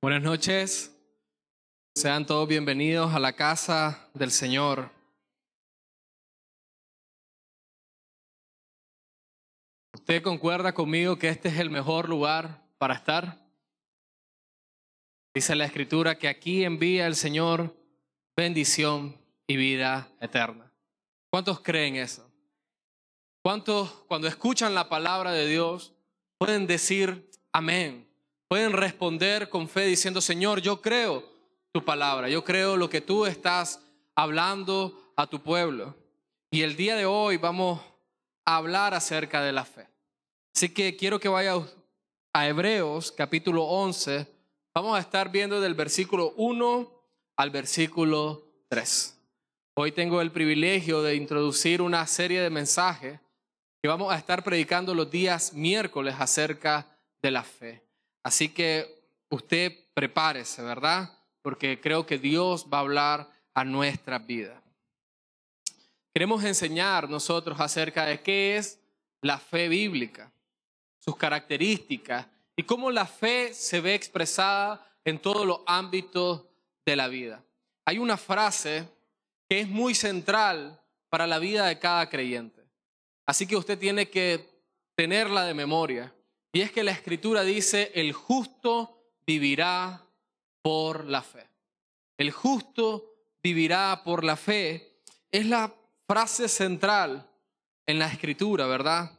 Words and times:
Buenas 0.00 0.22
noches. 0.22 0.94
Sean 1.94 2.26
todos 2.26 2.48
bienvenidos 2.48 3.14
a 3.14 3.18
la 3.18 3.34
casa 3.34 4.08
del 4.14 4.30
Señor. 4.30 4.90
¿Usted 9.94 10.22
concuerda 10.22 10.72
conmigo 10.74 11.18
que 11.18 11.28
este 11.28 11.48
es 11.48 11.58
el 11.58 11.70
mejor 11.70 12.08
lugar 12.08 12.62
para 12.78 12.94
estar? 12.94 13.46
Dice 15.34 15.54
la 15.54 15.64
Escritura 15.64 16.18
que 16.18 16.28
aquí 16.28 16.64
envía 16.64 17.06
el 17.06 17.16
Señor 17.16 17.74
bendición 18.36 19.16
y 19.46 19.56
vida 19.56 20.08
eterna. 20.20 20.72
¿Cuántos 21.30 21.60
creen 21.60 21.96
eso? 21.96 22.30
¿Cuántos 23.42 23.90
cuando 24.08 24.26
escuchan 24.26 24.74
la 24.74 24.88
palabra 24.88 25.32
de 25.32 25.46
Dios 25.46 25.94
pueden 26.38 26.66
decir 26.66 27.30
amén? 27.52 28.03
Pueden 28.48 28.72
responder 28.72 29.48
con 29.48 29.68
fe 29.68 29.86
diciendo, 29.86 30.20
Señor, 30.20 30.60
yo 30.60 30.80
creo 30.80 31.24
tu 31.72 31.84
palabra, 31.84 32.28
yo 32.28 32.44
creo 32.44 32.76
lo 32.76 32.88
que 32.88 33.00
tú 33.00 33.26
estás 33.26 33.80
hablando 34.14 35.12
a 35.16 35.26
tu 35.26 35.42
pueblo. 35.42 35.94
Y 36.50 36.62
el 36.62 36.76
día 36.76 36.96
de 36.96 37.06
hoy 37.06 37.36
vamos 37.36 37.80
a 38.44 38.56
hablar 38.56 38.94
acerca 38.94 39.42
de 39.42 39.52
la 39.52 39.64
fe. 39.64 39.88
Así 40.54 40.68
que 40.68 40.96
quiero 40.96 41.18
que 41.18 41.28
vaya 41.28 41.54
a 42.32 42.48
Hebreos 42.48 43.10
capítulo 43.10 43.64
11. 43.64 44.26
Vamos 44.74 44.96
a 44.96 45.00
estar 45.00 45.30
viendo 45.30 45.60
del 45.60 45.74
versículo 45.74 46.32
1 46.36 46.90
al 47.36 47.50
versículo 47.50 48.44
3. 48.68 49.18
Hoy 49.76 49.92
tengo 49.92 50.20
el 50.20 50.30
privilegio 50.30 51.02
de 51.02 51.16
introducir 51.16 51.82
una 51.82 52.06
serie 52.06 52.40
de 52.40 52.50
mensajes 52.50 53.18
que 53.82 53.88
vamos 53.88 54.12
a 54.12 54.16
estar 54.16 54.44
predicando 54.44 54.94
los 54.94 55.10
días 55.10 55.52
miércoles 55.52 56.14
acerca 56.18 56.86
de 57.20 57.30
la 57.30 57.42
fe. 57.42 57.83
Así 58.24 58.48
que 58.48 59.04
usted 59.28 59.72
prepárese, 59.94 60.62
¿verdad? 60.62 61.16
Porque 61.42 61.80
creo 61.80 62.04
que 62.06 62.18
Dios 62.18 62.66
va 62.72 62.78
a 62.78 62.80
hablar 62.80 63.30
a 63.54 63.64
nuestra 63.64 64.18
vida. 64.18 64.60
Queremos 66.12 66.42
enseñar 66.42 67.08
nosotros 67.08 67.60
acerca 67.60 68.06
de 68.06 68.20
qué 68.20 68.56
es 68.56 68.80
la 69.20 69.38
fe 69.38 69.68
bíblica, 69.68 70.32
sus 70.98 71.16
características 71.16 72.26
y 72.56 72.62
cómo 72.62 72.90
la 72.90 73.06
fe 73.06 73.52
se 73.52 73.80
ve 73.80 73.94
expresada 73.94 74.84
en 75.04 75.18
todos 75.18 75.46
los 75.46 75.60
ámbitos 75.66 76.44
de 76.86 76.96
la 76.96 77.08
vida. 77.08 77.44
Hay 77.84 77.98
una 77.98 78.16
frase 78.16 78.88
que 79.48 79.60
es 79.60 79.68
muy 79.68 79.94
central 79.94 80.80
para 81.10 81.26
la 81.26 81.38
vida 81.38 81.66
de 81.66 81.78
cada 81.78 82.08
creyente. 82.08 82.62
Así 83.26 83.46
que 83.46 83.56
usted 83.56 83.78
tiene 83.78 84.08
que 84.08 84.48
tenerla 84.94 85.44
de 85.44 85.54
memoria. 85.54 86.14
Y 86.54 86.60
es 86.60 86.70
que 86.70 86.84
la 86.84 86.92
escritura 86.92 87.42
dice, 87.42 87.90
el 87.96 88.12
justo 88.12 88.96
vivirá 89.26 90.06
por 90.62 91.04
la 91.04 91.20
fe. 91.20 91.48
El 92.16 92.30
justo 92.30 93.12
vivirá 93.42 94.02
por 94.04 94.22
la 94.22 94.36
fe. 94.36 95.00
Es 95.32 95.46
la 95.46 95.74
frase 96.06 96.48
central 96.48 97.28
en 97.86 97.98
la 97.98 98.06
escritura, 98.06 98.66
¿verdad? 98.68 99.18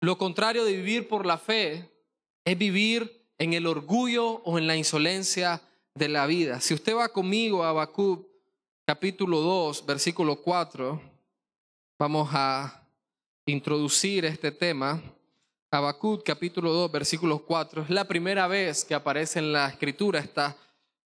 Lo 0.00 0.18
contrario 0.18 0.64
de 0.64 0.74
vivir 0.74 1.06
por 1.06 1.24
la 1.24 1.38
fe 1.38 1.88
es 2.44 2.58
vivir 2.58 3.28
en 3.38 3.52
el 3.52 3.68
orgullo 3.68 4.42
o 4.42 4.58
en 4.58 4.66
la 4.66 4.76
insolencia 4.76 5.62
de 5.94 6.08
la 6.08 6.26
vida. 6.26 6.60
Si 6.60 6.74
usted 6.74 6.96
va 6.96 7.10
conmigo 7.10 7.62
a 7.62 7.68
Habacuc 7.68 8.26
capítulo 8.84 9.42
2, 9.42 9.86
versículo 9.86 10.42
4, 10.42 11.00
vamos 12.00 12.28
a 12.32 12.84
introducir 13.46 14.24
este 14.24 14.50
tema. 14.50 15.00
Habacuc 15.72 16.24
capítulo 16.24 16.72
2 16.72 16.90
versículo 16.90 17.46
4 17.46 17.82
es 17.82 17.90
la 17.90 18.08
primera 18.08 18.48
vez 18.48 18.84
que 18.84 18.92
aparece 18.94 19.38
en 19.38 19.52
la 19.52 19.68
escritura 19.68 20.18
esta 20.18 20.56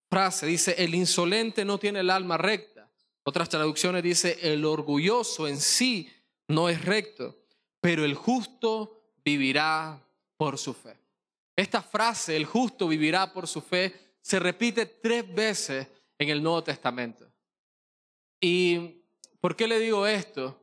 frase. 0.09 0.47
Dice, 0.47 0.75
el 0.79 0.95
insolente 0.95 1.67
no 1.67 1.77
tiene 1.77 2.01
el 2.01 2.09
alma 2.09 2.39
recta. 2.39 2.91
Otras 3.25 3.51
traducciones 3.51 4.03
dice, 4.03 4.39
el 4.41 4.65
orgulloso 4.65 5.47
en 5.47 5.61
sí 5.61 6.11
no 6.49 6.71
es 6.71 6.83
recto, 6.83 7.37
pero 7.83 8.06
el 8.06 8.15
justo 8.15 9.03
vivirá 9.22 10.03
por 10.38 10.56
su 10.56 10.72
fe. 10.72 10.97
Esta 11.55 11.83
frase, 11.83 12.34
el 12.34 12.47
justo 12.47 12.88
vivirá 12.88 13.34
por 13.34 13.47
su 13.47 13.61
fe, 13.61 14.17
se 14.22 14.38
repite 14.38 14.87
tres 14.87 15.33
veces 15.34 15.88
en 16.19 16.31
el 16.31 16.43
Nuevo 16.43 16.65
Testamento. 16.65 17.31
¿Y 18.41 19.03
por 19.43 19.56
qué 19.56 19.69
le 19.69 19.78
digo 19.78 20.06
esto? 20.06 20.59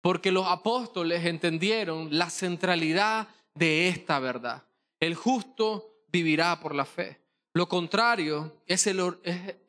Porque 0.00 0.32
los 0.32 0.46
apóstoles 0.46 1.26
entendieron 1.26 2.08
la 2.16 2.30
centralidad 2.30 3.28
de 3.54 3.88
esta 3.88 4.18
verdad. 4.18 4.62
El 5.00 5.14
justo 5.14 6.04
vivirá 6.08 6.58
por 6.60 6.74
la 6.74 6.84
fe. 6.84 7.20
Lo 7.54 7.68
contrario 7.68 8.62
es 8.66 8.86
el, 8.86 9.18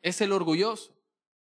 es, 0.02 0.20
el 0.20 0.32
orgulloso. 0.32 0.92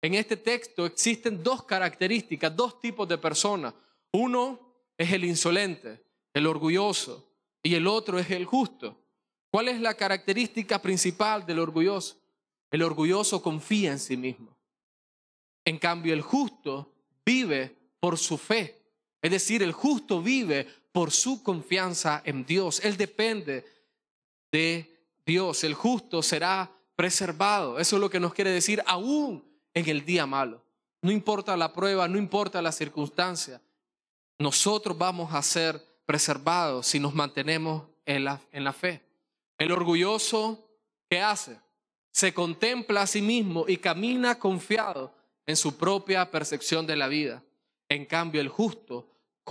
En 0.01 0.15
este 0.15 0.37
texto 0.37 0.85
existen 0.85 1.43
dos 1.43 1.63
características, 1.63 2.55
dos 2.55 2.79
tipos 2.79 3.07
de 3.07 3.17
personas. 3.17 3.73
Uno 4.11 4.59
es 4.97 5.11
el 5.11 5.23
insolente, 5.25 6.03
el 6.33 6.47
orgulloso, 6.47 7.31
y 7.61 7.75
el 7.75 7.85
otro 7.85 8.17
es 8.17 8.31
el 8.31 8.45
justo. 8.45 8.97
¿Cuál 9.51 9.67
es 9.67 9.79
la 9.79 9.93
característica 9.93 10.81
principal 10.81 11.45
del 11.45 11.59
orgulloso? 11.59 12.17
El 12.71 12.83
orgulloso 12.83 13.41
confía 13.41 13.91
en 13.91 13.99
sí 13.99 14.17
mismo. 14.17 14.57
En 15.65 15.77
cambio, 15.77 16.13
el 16.13 16.21
justo 16.21 16.91
vive 17.23 17.75
por 17.99 18.17
su 18.17 18.37
fe. 18.37 18.81
Es 19.21 19.29
decir, 19.29 19.61
el 19.61 19.73
justo 19.73 20.21
vive 20.21 20.67
por 20.91 21.11
su 21.11 21.43
confianza 21.43 22.21
en 22.25 22.45
Dios. 22.45 22.81
Él 22.83 22.97
depende 22.97 23.65
de 24.51 25.05
Dios. 25.25 25.63
El 25.63 25.73
justo 25.73 26.21
será 26.21 26.71
preservado. 26.95 27.79
Eso 27.79 27.95
es 27.95 27.99
lo 28.01 28.09
que 28.09 28.19
nos 28.19 28.33
quiere 28.33 28.51
decir 28.51 28.83
aún 28.85 29.43
en 29.73 29.89
el 29.89 30.05
día 30.05 30.25
malo. 30.25 30.63
No 31.01 31.11
importa 31.11 31.57
la 31.57 31.73
prueba, 31.73 32.07
no 32.07 32.17
importa 32.17 32.61
la 32.61 32.71
circunstancia. 32.71 33.61
Nosotros 34.37 34.97
vamos 34.97 35.33
a 35.33 35.41
ser 35.41 35.83
preservados 36.05 36.87
si 36.87 36.99
nos 36.99 37.13
mantenemos 37.13 37.83
en 38.05 38.25
la, 38.25 38.41
en 38.51 38.63
la 38.63 38.73
fe. 38.73 39.01
El 39.57 39.71
orgulloso, 39.71 40.67
¿qué 41.09 41.21
hace? 41.21 41.57
Se 42.11 42.33
contempla 42.33 43.03
a 43.03 43.07
sí 43.07 43.21
mismo 43.21 43.65
y 43.67 43.77
camina 43.77 44.37
confiado 44.37 45.13
en 45.45 45.55
su 45.55 45.77
propia 45.77 46.29
percepción 46.29 46.85
de 46.85 46.95
la 46.95 47.07
vida. 47.07 47.43
En 47.87 48.05
cambio, 48.05 48.41
el 48.41 48.49
justo 48.49 49.00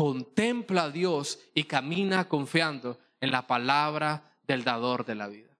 contempla 0.00 0.84
a 0.84 0.91
Dios 0.91 1.41
y 1.53 1.65
camina 1.65 2.27
confiando 2.27 2.99
en 3.21 3.31
la 3.31 3.47
palabra 3.47 4.34
del 4.47 4.65
dador 4.65 5.05
de 5.05 5.15
la 5.15 5.28
vida. 5.28 5.55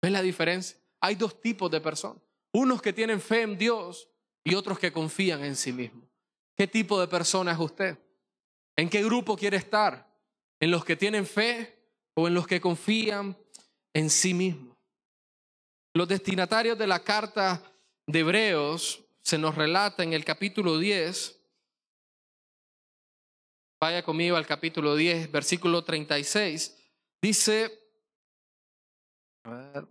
¿Ves 0.00 0.10
la 0.10 0.22
diferencia? 0.22 0.78
Hay 1.02 1.14
dos 1.14 1.42
tipos 1.42 1.70
de 1.70 1.78
personas. 1.78 2.22
Unos 2.54 2.80
que 2.80 2.94
tienen 2.94 3.20
fe 3.20 3.42
en 3.42 3.58
Dios 3.58 4.08
y 4.44 4.54
otros 4.54 4.78
que 4.78 4.90
confían 4.90 5.44
en 5.44 5.56
sí 5.56 5.74
mismos. 5.74 6.08
¿Qué 6.56 6.66
tipo 6.66 6.98
de 6.98 7.06
persona 7.06 7.52
es 7.52 7.58
usted? 7.58 7.98
¿En 8.76 8.88
qué 8.88 9.04
grupo 9.04 9.36
quiere 9.36 9.58
estar? 9.58 10.10
¿En 10.58 10.70
los 10.70 10.86
que 10.86 10.96
tienen 10.96 11.26
fe 11.26 11.78
o 12.14 12.26
en 12.26 12.32
los 12.32 12.46
que 12.46 12.62
confían 12.62 13.36
en 13.92 14.08
sí 14.08 14.32
mismos? 14.32 14.74
Los 15.92 16.08
destinatarios 16.08 16.78
de 16.78 16.86
la 16.86 17.00
carta 17.00 17.62
de 18.06 18.20
Hebreos 18.20 19.04
se 19.20 19.36
nos 19.36 19.54
relata 19.54 20.02
en 20.02 20.14
el 20.14 20.24
capítulo 20.24 20.78
10 20.78 21.41
Vaya 23.82 24.04
conmigo 24.04 24.36
al 24.36 24.46
capítulo 24.46 24.94
10, 24.94 25.32
versículo 25.32 25.82
36. 25.82 26.72
Dice, 27.20 27.80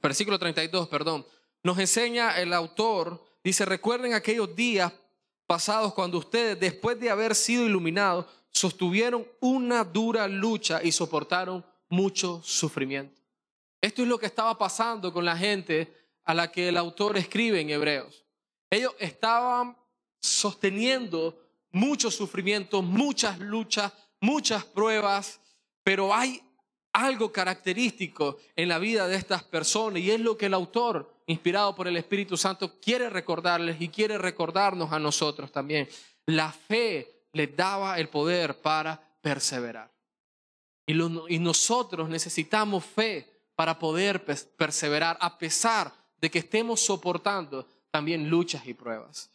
versículo 0.01 0.39
32, 0.39 0.87
perdón. 0.87 1.25
Nos 1.61 1.77
enseña 1.77 2.39
el 2.39 2.53
autor, 2.53 3.21
dice, 3.43 3.65
recuerden 3.65 4.13
aquellos 4.13 4.55
días 4.55 4.93
pasados 5.45 5.93
cuando 5.93 6.19
ustedes, 6.19 6.57
después 6.57 7.01
de 7.01 7.09
haber 7.09 7.35
sido 7.35 7.65
iluminados, 7.65 8.27
sostuvieron 8.49 9.27
una 9.41 9.83
dura 9.83 10.25
lucha 10.25 10.81
y 10.81 10.93
soportaron 10.93 11.65
mucho 11.89 12.41
sufrimiento. 12.45 13.21
Esto 13.81 14.03
es 14.03 14.07
lo 14.07 14.17
que 14.17 14.27
estaba 14.27 14.57
pasando 14.57 15.11
con 15.11 15.25
la 15.25 15.35
gente 15.35 15.93
a 16.23 16.33
la 16.33 16.49
que 16.49 16.69
el 16.69 16.77
autor 16.77 17.17
escribe 17.17 17.59
en 17.59 17.71
Hebreos. 17.71 18.23
Ellos 18.69 18.95
estaban 18.99 19.75
sosteniendo 20.21 21.37
muchos 21.71 22.15
sufrimientos, 22.15 22.83
muchas 22.83 23.39
luchas, 23.39 23.91
muchas 24.19 24.63
pruebas, 24.65 25.39
pero 25.83 26.13
hay 26.13 26.41
algo 26.93 27.31
característico 27.31 28.37
en 28.55 28.69
la 28.69 28.79
vida 28.79 29.07
de 29.07 29.15
estas 29.15 29.43
personas 29.43 30.01
y 30.01 30.11
es 30.11 30.19
lo 30.19 30.37
que 30.37 30.47
el 30.47 30.53
autor, 30.53 31.13
inspirado 31.27 31.75
por 31.75 31.87
el 31.87 31.97
Espíritu 31.97 32.37
Santo, 32.37 32.79
quiere 32.79 33.09
recordarles 33.09 33.79
y 33.79 33.89
quiere 33.89 34.17
recordarnos 34.17 34.91
a 34.91 34.99
nosotros 34.99 35.51
también. 35.51 35.87
La 36.25 36.51
fe 36.51 37.27
les 37.33 37.55
daba 37.55 37.97
el 37.97 38.09
poder 38.09 38.59
para 38.61 39.01
perseverar. 39.21 39.91
Y, 40.85 41.39
nosotros 41.39 42.09
necesitamos 42.09 42.83
fe 42.83 43.27
para 43.55 43.79
poder 43.79 44.25
perseverar 44.57 45.17
a 45.21 45.37
pesar 45.37 45.93
de 46.19 46.29
que 46.29 46.39
estemos 46.39 46.81
soportando 46.81 47.65
también 47.91 48.29
luchas 48.29 48.67
y 48.67 48.73
pruebas. 48.73 49.29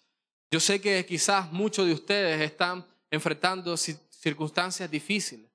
Yo 0.50 0.60
sé 0.60 0.80
que 0.80 1.04
quizás 1.04 1.52
muchos 1.52 1.86
de 1.86 1.92
ustedes 1.92 2.40
están 2.40 2.84
enfrentando 3.10 3.76
circunstancias 3.76 4.90
difíciles, 4.90 5.50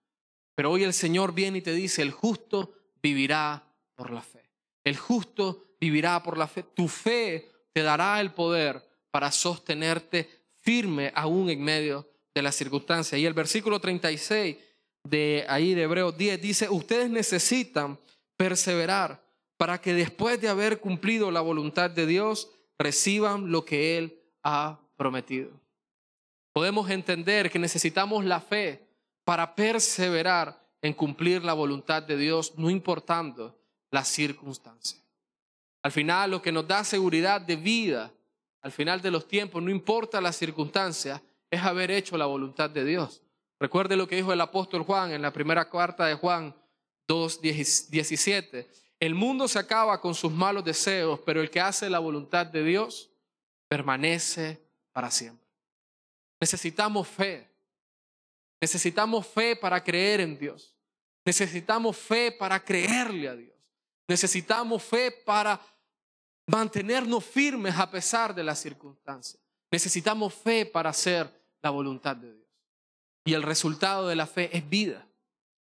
pero 0.56 0.72
hoy 0.72 0.84
el 0.84 0.94
Señor 0.94 1.34
viene 1.34 1.60
y 1.60 1.62
te 1.62 1.74
dice, 1.74 2.02
el 2.02 2.12
justo 2.12 2.74
vivirá 3.02 3.64
por 3.96 4.12
la 4.12 4.22
fe. 4.22 4.44
El 4.84 4.98
justo 4.98 5.76
vivirá 5.80 6.22
por 6.22 6.38
la 6.38 6.48
fe. 6.48 6.64
Tu 6.64 6.88
fe 6.88 7.50
te 7.74 7.84
dará 7.84 8.20
el 8.20 8.32
poder 8.32 8.86
para 9.12 9.32
sostenerte 9.32 10.30
firme 10.62 11.12
aún 11.16 11.50
en 11.50 11.64
medio 11.64 12.08
de 12.34 12.42
las 12.42 12.56
circunstancias. 12.56 13.20
Y 13.20 13.26
el 13.26 13.34
versículo 13.34 13.80
36 13.80 14.58
de 15.04 15.46
ahí 15.48 15.74
de 15.74 15.84
Hebreos 15.84 16.18
10 16.18 16.42
dice, 16.42 16.70
ustedes 16.70 17.10
necesitan 17.10 18.00
perseverar 18.38 19.24
para 19.58 19.80
que 19.80 19.94
después 19.94 20.40
de 20.42 20.50
haber 20.50 20.80
cumplido 20.80 21.32
la 21.32 21.42
voluntad 21.42 21.90
de 21.90 22.06
Dios, 22.06 22.50
reciban 22.80 23.52
lo 23.52 23.64
que 23.64 23.98
Él 23.98 24.21
ha 24.44 24.80
prometido. 24.98 25.52
Podemos 26.54 26.90
entender 26.90 27.50
que 27.50 27.60
necesitamos 27.60 28.26
la 28.26 28.40
fe 28.40 28.88
para 29.24 29.56
perseverar 29.56 30.62
en 30.82 30.94
cumplir 30.94 31.44
la 31.44 31.54
voluntad 31.54 32.04
de 32.04 32.18
Dios, 32.18 32.58
no 32.58 32.70
importando 32.70 33.56
las 33.92 34.08
circunstancias. 34.08 35.02
Al 35.84 35.92
final, 35.92 36.32
lo 36.32 36.42
que 36.42 36.52
nos 36.52 36.68
da 36.68 36.84
seguridad 36.84 37.42
de 37.42 37.56
vida, 37.56 38.12
al 38.62 38.72
final 38.72 39.02
de 39.02 39.12
los 39.12 39.28
tiempos, 39.28 39.62
no 39.62 39.70
importa 39.70 40.22
las 40.22 40.36
circunstancias, 40.36 41.22
es 41.50 41.62
haber 41.62 41.92
hecho 41.92 42.18
la 42.18 42.26
voluntad 42.26 42.70
de 42.70 42.86
Dios. 42.86 43.22
Recuerde 43.60 43.96
lo 43.96 44.08
que 44.08 44.16
dijo 44.16 44.34
el 44.34 44.42
apóstol 44.42 44.84
Juan 44.84 45.12
en 45.12 45.22
la 45.22 45.32
primera 45.32 45.70
cuarta 45.70 46.06
de 46.06 46.16
Juan 46.16 46.56
2, 47.08 47.42
17. 47.42 48.70
El 49.00 49.16
mundo 49.16 49.48
se 49.48 49.60
acaba 49.60 50.00
con 50.02 50.16
sus 50.16 50.32
malos 50.32 50.64
deseos, 50.64 51.20
pero 51.26 51.42
el 51.42 51.50
que 51.50 51.60
hace 51.60 51.90
la 51.90 52.00
voluntad 52.00 52.46
de 52.46 52.64
Dios 52.64 53.11
permanece 53.72 54.62
para 54.92 55.10
siempre. 55.10 55.48
Necesitamos 56.42 57.08
fe. 57.08 57.50
Necesitamos 58.60 59.26
fe 59.26 59.56
para 59.56 59.82
creer 59.82 60.20
en 60.20 60.38
Dios. 60.38 60.76
Necesitamos 61.24 61.96
fe 61.96 62.34
para 62.34 62.62
creerle 62.62 63.30
a 63.30 63.36
Dios. 63.38 63.56
Necesitamos 64.10 64.84
fe 64.84 65.10
para 65.26 65.62
mantenernos 66.48 67.24
firmes 67.24 67.74
a 67.78 67.90
pesar 67.90 68.36
de 68.36 68.44
las 68.44 68.60
circunstancias. 68.60 69.42
Necesitamos 69.72 70.34
fe 70.34 70.66
para 70.66 70.90
hacer 70.90 71.34
la 71.62 71.70
voluntad 71.70 72.18
de 72.18 72.34
Dios. 72.34 72.50
Y 73.24 73.36
el 73.36 73.44
resultado 73.44 74.10
de 74.10 74.18
la 74.18 74.28
fe 74.28 74.50
es 74.52 74.70
vida. 74.70 75.08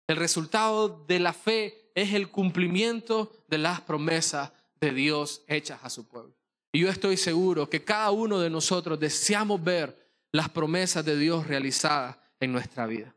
El 0.06 0.16
resultado 0.16 1.06
de 1.06 1.20
la 1.20 1.32
fe 1.32 1.90
es 1.94 2.12
el 2.12 2.30
cumplimiento 2.30 3.32
de 3.48 3.56
las 3.56 3.80
promesas 3.80 4.52
de 4.78 4.92
Dios 4.92 5.42
hechas 5.48 5.80
a 5.82 5.88
su 5.88 6.06
pueblo. 6.06 6.43
Y 6.74 6.80
yo 6.80 6.88
estoy 6.88 7.16
seguro 7.16 7.70
que 7.70 7.84
cada 7.84 8.10
uno 8.10 8.40
de 8.40 8.50
nosotros 8.50 8.98
deseamos 8.98 9.62
ver 9.62 9.96
las 10.32 10.48
promesas 10.48 11.04
de 11.04 11.16
Dios 11.16 11.46
realizadas 11.46 12.18
en 12.40 12.50
nuestra 12.50 12.84
vida. 12.86 13.14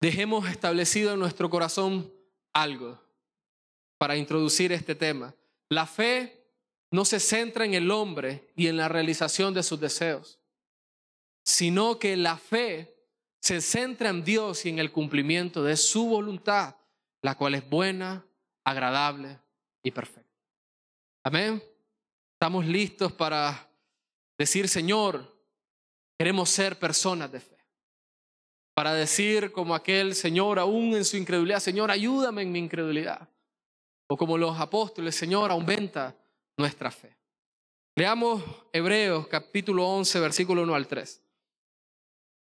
Dejemos 0.00 0.48
establecido 0.48 1.12
en 1.12 1.20
nuestro 1.20 1.48
corazón 1.48 2.12
algo 2.52 3.00
para 3.98 4.16
introducir 4.16 4.72
este 4.72 4.96
tema. 4.96 5.32
La 5.68 5.86
fe 5.86 6.44
no 6.90 7.04
se 7.04 7.20
centra 7.20 7.64
en 7.64 7.74
el 7.74 7.88
hombre 7.92 8.48
y 8.56 8.66
en 8.66 8.78
la 8.78 8.88
realización 8.88 9.54
de 9.54 9.62
sus 9.62 9.78
deseos, 9.78 10.40
sino 11.44 12.00
que 12.00 12.16
la 12.16 12.36
fe 12.36 12.96
se 13.40 13.60
centra 13.60 14.08
en 14.08 14.24
Dios 14.24 14.66
y 14.66 14.70
en 14.70 14.80
el 14.80 14.90
cumplimiento 14.90 15.62
de 15.62 15.76
su 15.76 16.06
voluntad, 16.06 16.74
la 17.22 17.36
cual 17.36 17.54
es 17.54 17.70
buena, 17.70 18.26
agradable 18.64 19.38
y 19.84 19.92
perfecta. 19.92 20.36
Amén. 21.22 21.62
Estamos 22.42 22.66
listos 22.66 23.12
para 23.12 23.70
decir, 24.36 24.68
Señor, 24.68 25.32
queremos 26.18 26.50
ser 26.50 26.76
personas 26.76 27.30
de 27.30 27.38
fe. 27.38 27.56
Para 28.74 28.94
decir 28.94 29.52
como 29.52 29.76
aquel 29.76 30.16
Señor, 30.16 30.58
aún 30.58 30.96
en 30.96 31.04
su 31.04 31.16
incredulidad, 31.16 31.60
Señor, 31.60 31.92
ayúdame 31.92 32.42
en 32.42 32.50
mi 32.50 32.58
incredulidad. 32.58 33.28
O 34.08 34.16
como 34.16 34.36
los 34.36 34.58
apóstoles, 34.58 35.14
Señor, 35.14 35.52
aumenta 35.52 36.16
nuestra 36.56 36.90
fe. 36.90 37.16
Leamos 37.94 38.42
Hebreos 38.72 39.28
capítulo 39.28 39.86
11, 39.86 40.18
versículo 40.18 40.62
1 40.64 40.74
al 40.74 40.88
3. 40.88 41.22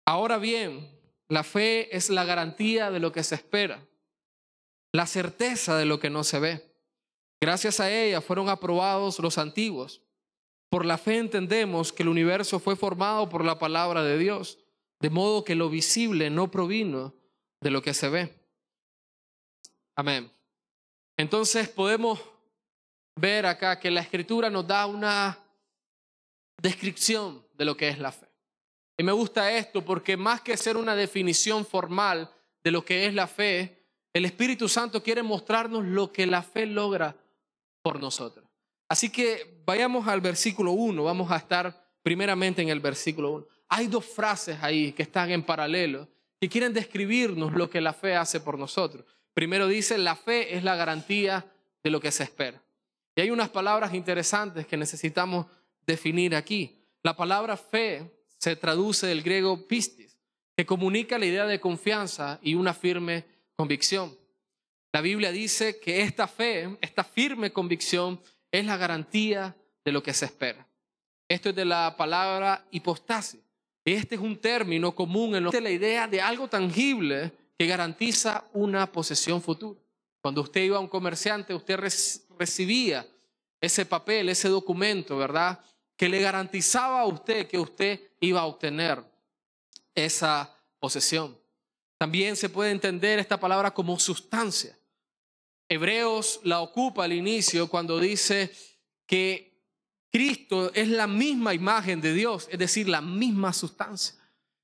Ahora 0.06 0.38
bien, 0.38 0.88
la 1.28 1.44
fe 1.44 1.98
es 1.98 2.12
la 2.12 2.24
garantía 2.24 2.92
de 2.92 3.00
lo 3.00 3.12
que 3.12 3.24
se 3.24 3.34
espera, 3.34 3.84
la 4.94 5.08
certeza 5.08 5.76
de 5.76 5.86
lo 5.86 6.00
que 6.00 6.12
no 6.12 6.24
se 6.24 6.38
ve. 6.38 6.77
Gracias 7.40 7.80
a 7.80 7.92
ella 7.92 8.22
fueron 8.22 8.50
aprobados 8.50 9.20
los 9.20 9.38
antiguos. 9.38 10.02
Por 10.70 10.86
la 10.86 10.98
fe 10.98 11.18
entendemos 11.18 11.94
que 11.94 12.04
el 12.04 12.10
universo 12.10 12.60
fue 12.60 12.76
formado 12.76 13.30
por 13.30 13.46
la 13.46 13.60
palabra 13.60 14.04
de 14.04 14.18
Dios, 14.18 14.60
de 15.00 15.10
modo 15.10 15.44
que 15.44 15.56
lo 15.56 15.70
visible 15.70 16.30
no 16.30 16.50
provino 16.50 17.14
de 17.62 17.72
lo 17.72 17.82
que 17.82 17.94
se 17.94 18.10
ve. 18.10 18.34
Amén. 19.96 20.32
Entonces 21.16 21.70
podemos 21.70 22.20
ver 23.16 23.46
acá 23.46 23.80
que 23.80 23.92
la 23.92 24.02
escritura 24.02 24.50
nos 24.50 24.68
da 24.68 24.86
una 24.86 25.40
descripción 26.62 27.46
de 27.54 27.66
lo 27.66 27.78
que 27.78 27.88
es 27.90 28.00
la 28.00 28.12
fe. 28.12 28.28
Y 28.98 29.04
me 29.04 29.12
gusta 29.12 29.52
esto 29.52 29.86
porque 29.86 30.18
más 30.18 30.42
que 30.42 30.58
ser 30.58 30.76
una 30.76 30.96
definición 30.96 31.66
formal 31.66 32.32
de 32.64 32.72
lo 32.72 32.84
que 32.84 33.06
es 33.06 33.14
la 33.14 33.28
fe, 33.28 33.86
el 34.14 34.26
Espíritu 34.26 34.68
Santo 34.68 35.04
quiere 35.04 35.22
mostrarnos 35.22 35.86
lo 35.86 36.12
que 36.12 36.26
la 36.26 36.42
fe 36.42 36.66
logra 36.66 37.16
por 37.88 38.02
nosotros. 38.02 38.46
Así 38.90 39.10
que 39.10 39.62
vayamos 39.66 40.10
al 40.10 40.20
versículo 40.20 40.74
1, 40.74 41.06
vamos 41.06 41.32
a 41.32 41.38
estar 41.38 41.90
primeramente 42.04 42.62
en 42.62 42.68
el 42.68 42.82
versículo 42.82 43.32
1. 43.32 43.48
Hay 43.70 43.88
dos 43.88 44.04
frases 44.04 44.58
ahí 44.62 44.92
que 44.92 45.04
están 45.04 45.32
en 45.32 45.42
paralelo 45.42 46.06
que 46.38 46.50
quieren 46.50 46.74
describirnos 46.74 47.54
lo 47.54 47.70
que 47.70 47.80
la 47.80 47.94
fe 47.94 48.14
hace 48.18 48.42
por 48.42 48.60
nosotros. 48.60 49.06
Primero 49.34 49.70
dice, 49.70 49.98
la 49.98 50.18
fe 50.18 50.58
es 50.58 50.66
la 50.66 50.76
garantía 50.76 51.46
de 51.82 51.90
lo 51.90 52.02
que 52.02 52.12
se 52.12 52.24
espera. 52.24 52.62
Y 53.16 53.22
hay 53.22 53.32
unas 53.32 53.48
palabras 53.48 53.94
interesantes 53.94 54.68
que 54.68 54.76
necesitamos 54.76 55.46
definir 55.86 56.36
aquí. 56.36 56.78
La 57.04 57.16
palabra 57.16 57.56
fe 57.56 58.22
se 58.38 58.58
traduce 58.58 59.08
del 59.08 59.24
griego 59.24 59.66
pistis, 59.66 60.18
que 60.58 60.66
comunica 60.66 61.18
la 61.18 61.26
idea 61.26 61.46
de 61.46 61.62
confianza 61.62 62.38
y 62.42 62.56
una 62.56 62.74
firme 62.74 63.24
convicción. 63.56 64.14
La 64.98 65.02
Biblia 65.02 65.32
dice 65.32 65.80
que 65.80 66.02
esta 66.02 66.28
fe, 66.28 66.76
esta 66.82 67.04
firme 67.04 67.54
convicción, 67.54 68.20
es 68.52 68.66
la 68.66 68.78
garantía 68.78 69.56
de 69.86 69.92
lo 69.92 70.02
que 70.02 70.12
se 70.12 70.26
espera. 70.26 70.68
Esto 71.30 71.50
es 71.50 71.56
de 71.56 71.66
la 71.66 71.96
palabra 71.96 72.66
hipostasis. 72.72 73.40
Este 73.86 74.16
es 74.16 74.22
un 74.22 74.38
término 74.38 74.96
común 74.96 75.36
en 75.36 75.64
la 75.64 75.70
idea 75.70 76.08
de 76.08 76.20
algo 76.20 76.48
tangible 76.48 77.32
que 77.56 77.68
garantiza 77.68 78.46
una 78.54 78.92
posesión 78.92 79.40
futura. 79.40 79.80
Cuando 80.20 80.42
usted 80.42 80.64
iba 80.64 80.78
a 80.78 80.80
un 80.80 80.88
comerciante, 80.88 81.54
usted 81.54 81.78
recibía 82.40 83.06
ese 83.62 83.86
papel, 83.86 84.30
ese 84.30 84.50
documento, 84.50 85.16
¿verdad? 85.16 85.60
Que 85.96 86.10
le 86.10 86.22
garantizaba 86.22 87.02
a 87.02 87.06
usted 87.06 87.48
que 87.48 87.60
usted 87.60 88.02
iba 88.20 88.42
a 88.42 88.48
obtener 88.48 89.04
esa 89.94 90.52
posesión. 90.80 91.38
También 92.00 92.36
se 92.36 92.50
puede 92.50 92.72
entender 92.72 93.20
esta 93.20 93.40
palabra 93.40 93.72
como 93.72 94.00
sustancia. 94.00 94.76
Hebreos 95.70 96.40
la 96.44 96.62
ocupa 96.62 97.04
al 97.04 97.14
inicio 97.14 97.68
cuando 97.68 98.00
dice 98.00 98.52
que 99.06 99.48
Cristo 100.12 100.72
es 100.74 100.88
la 100.88 101.08
misma 101.08 101.54
imagen 101.54 102.02
de 102.02 102.14
Dios, 102.14 102.48
es 102.52 102.60
decir, 102.60 102.88
la 102.88 103.02
misma 103.02 103.54
sustancia. 103.54 104.16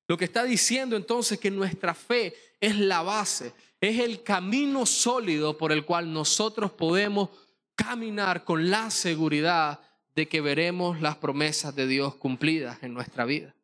Lo 0.08 0.18
que 0.18 0.26
está 0.26 0.44
diciendo 0.44 0.96
entonces 0.96 1.40
que 1.40 1.52
nuestra 1.52 1.94
fe 1.94 2.34
es 2.60 2.78
la 2.78 3.02
base, 3.02 3.54
es 3.80 4.00
el 4.00 4.24
camino 4.24 4.86
sólido 4.86 5.58
por 5.58 5.72
el 5.72 5.86
cual 5.86 6.12
nosotros 6.12 6.72
podemos 6.72 7.30
caminar 7.76 8.44
con 8.46 8.70
la 8.70 8.90
seguridad 8.92 9.82
de 10.16 10.28
que 10.28 10.42
veremos 10.42 11.02
las 11.02 11.18
promesas 11.18 11.76
de 11.76 11.88
Dios 11.88 12.16
cumplidas 12.16 12.82
en 12.84 12.94
nuestra 12.94 13.26
vida. 13.26 13.56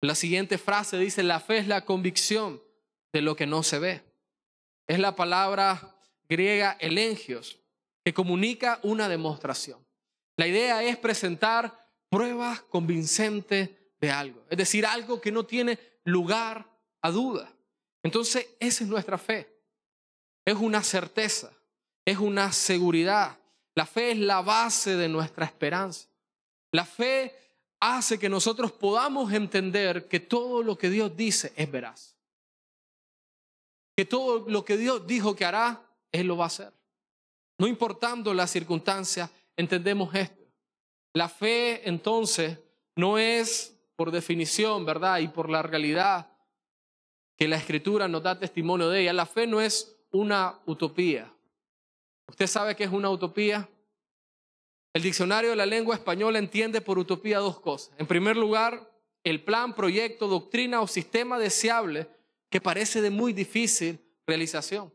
La 0.00 0.14
siguiente 0.14 0.58
frase 0.58 0.98
dice, 0.98 1.22
la 1.22 1.40
fe 1.40 1.58
es 1.58 1.66
la 1.66 1.84
convicción 1.84 2.62
de 3.12 3.22
lo 3.22 3.36
que 3.36 3.46
no 3.46 3.62
se 3.62 3.78
ve. 3.78 4.02
Es 4.86 4.98
la 4.98 5.16
palabra 5.16 5.97
griega 6.28 6.76
elengios, 6.80 7.58
que 8.04 8.14
comunica 8.14 8.80
una 8.82 9.08
demostración. 9.08 9.84
La 10.36 10.46
idea 10.46 10.82
es 10.82 10.96
presentar 10.96 11.86
pruebas 12.08 12.62
convincentes 12.62 13.70
de 14.00 14.10
algo, 14.10 14.44
es 14.48 14.56
decir, 14.56 14.86
algo 14.86 15.20
que 15.20 15.32
no 15.32 15.44
tiene 15.44 15.78
lugar 16.04 16.66
a 17.02 17.10
duda. 17.10 17.52
Entonces, 18.02 18.46
esa 18.60 18.84
es 18.84 18.90
nuestra 18.90 19.18
fe. 19.18 19.52
Es 20.44 20.54
una 20.54 20.82
certeza, 20.82 21.52
es 22.04 22.18
una 22.18 22.52
seguridad. 22.52 23.36
La 23.74 23.84
fe 23.84 24.12
es 24.12 24.18
la 24.18 24.40
base 24.40 24.96
de 24.96 25.08
nuestra 25.08 25.44
esperanza. 25.44 26.08
La 26.72 26.84
fe 26.84 27.34
hace 27.80 28.18
que 28.18 28.28
nosotros 28.28 28.72
podamos 28.72 29.32
entender 29.32 30.08
que 30.08 30.20
todo 30.20 30.62
lo 30.62 30.78
que 30.78 30.90
Dios 30.90 31.16
dice 31.16 31.52
es 31.56 31.70
veraz. 31.70 32.16
Que 33.96 34.04
todo 34.04 34.48
lo 34.48 34.64
que 34.64 34.76
Dios 34.76 35.06
dijo 35.06 35.34
que 35.34 35.44
hará, 35.44 35.87
Él 36.12 36.26
lo 36.26 36.36
va 36.36 36.44
a 36.44 36.48
hacer. 36.48 36.72
No 37.58 37.66
importando 37.66 38.32
las 38.34 38.50
circunstancias, 38.50 39.30
entendemos 39.56 40.14
esto. 40.14 40.44
La 41.12 41.28
fe 41.28 41.88
entonces 41.88 42.58
no 42.94 43.18
es 43.18 43.76
por 43.96 44.10
definición, 44.10 44.84
¿verdad? 44.84 45.18
Y 45.18 45.28
por 45.28 45.50
la 45.50 45.62
realidad 45.62 46.30
que 47.36 47.48
la 47.48 47.56
escritura 47.56 48.08
nos 48.08 48.22
da 48.22 48.38
testimonio 48.38 48.88
de 48.88 49.02
ella. 49.02 49.12
La 49.12 49.26
fe 49.26 49.46
no 49.46 49.60
es 49.60 49.96
una 50.10 50.60
utopía. 50.66 51.32
¿Usted 52.28 52.46
sabe 52.46 52.76
qué 52.76 52.84
es 52.84 52.92
una 52.92 53.10
utopía? 53.10 53.68
El 54.92 55.02
diccionario 55.02 55.50
de 55.50 55.56
la 55.56 55.66
lengua 55.66 55.94
española 55.94 56.38
entiende 56.38 56.80
por 56.80 56.98
utopía 56.98 57.38
dos 57.38 57.60
cosas. 57.60 57.94
En 57.98 58.06
primer 58.06 58.36
lugar, 58.36 58.90
el 59.22 59.42
plan, 59.44 59.74
proyecto, 59.74 60.26
doctrina 60.26 60.80
o 60.80 60.86
sistema 60.86 61.38
deseable 61.38 62.08
que 62.50 62.60
parece 62.60 63.00
de 63.00 63.10
muy 63.10 63.32
difícil 63.32 64.00
realización. 64.26 64.92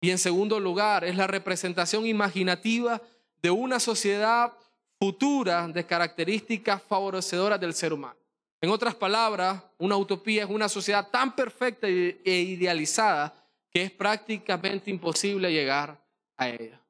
Y 0.00 0.10
en 0.10 0.18
segundo 0.18 0.60
lugar, 0.60 1.04
es 1.04 1.16
la 1.16 1.26
representación 1.26 2.06
imaginativa 2.06 3.00
de 3.42 3.50
una 3.50 3.80
sociedad 3.80 4.52
futura 4.98 5.66
de 5.68 5.86
características 5.86 6.82
favorecedoras 6.82 7.60
del 7.60 7.74
ser 7.74 7.92
humano. 7.92 8.16
En 8.60 8.70
otras 8.70 8.94
palabras, 8.94 9.62
una 9.78 9.96
utopía 9.96 10.44
es 10.44 10.50
una 10.50 10.68
sociedad 10.68 11.08
tan 11.10 11.34
perfecta 11.34 11.86
e 11.86 12.20
idealizada 12.24 13.32
que 13.70 13.84
es 13.84 13.90
prácticamente 13.90 14.90
imposible 14.90 15.52
llegar 15.52 16.00
a 16.36 16.48
ella. 16.48 16.80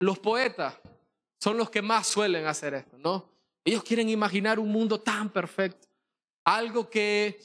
Los 0.00 0.18
poetas 0.18 0.74
son 1.38 1.56
los 1.56 1.70
que 1.70 1.82
más 1.82 2.06
suelen 2.06 2.46
hacer 2.46 2.74
esto, 2.74 2.98
¿no? 2.98 3.30
Ellos 3.64 3.82
quieren 3.84 4.08
imaginar 4.08 4.58
un 4.58 4.70
mundo 4.70 5.00
tan 5.00 5.30
perfecto, 5.30 5.86
algo 6.44 6.88
que 6.88 7.40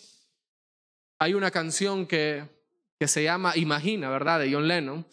hay 1.20 1.34
una 1.34 1.52
canción 1.52 2.06
que, 2.08 2.44
que 3.02 3.08
se 3.08 3.24
llama 3.24 3.58
Imagina, 3.58 4.12
¿verdad? 4.12 4.42
De 4.42 4.54
John 4.54 4.68
Lennon. 4.68 5.04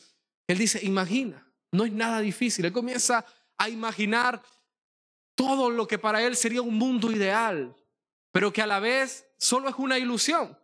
Él 0.47 0.59
dice, 0.59 0.79
imagina, 0.85 1.51
no 1.73 1.87
es 1.87 1.93
nada 1.93 2.21
difícil. 2.21 2.67
Él 2.67 2.73
comienza 2.75 3.25
a 3.57 3.71
imaginar 3.71 4.43
todo 5.35 5.71
lo 5.71 5.89
que 5.89 5.99
para 5.99 6.23
él 6.23 6.37
sería 6.37 6.61
un 6.61 6.75
mundo 6.75 7.11
ideal, 7.11 7.75
pero 8.31 8.53
que 8.53 8.61
a 8.61 8.67
la 8.67 8.79
vez 8.79 9.27
solo 9.39 9.71
es 9.71 9.77
una 9.79 9.97
ilusión, 9.97 10.55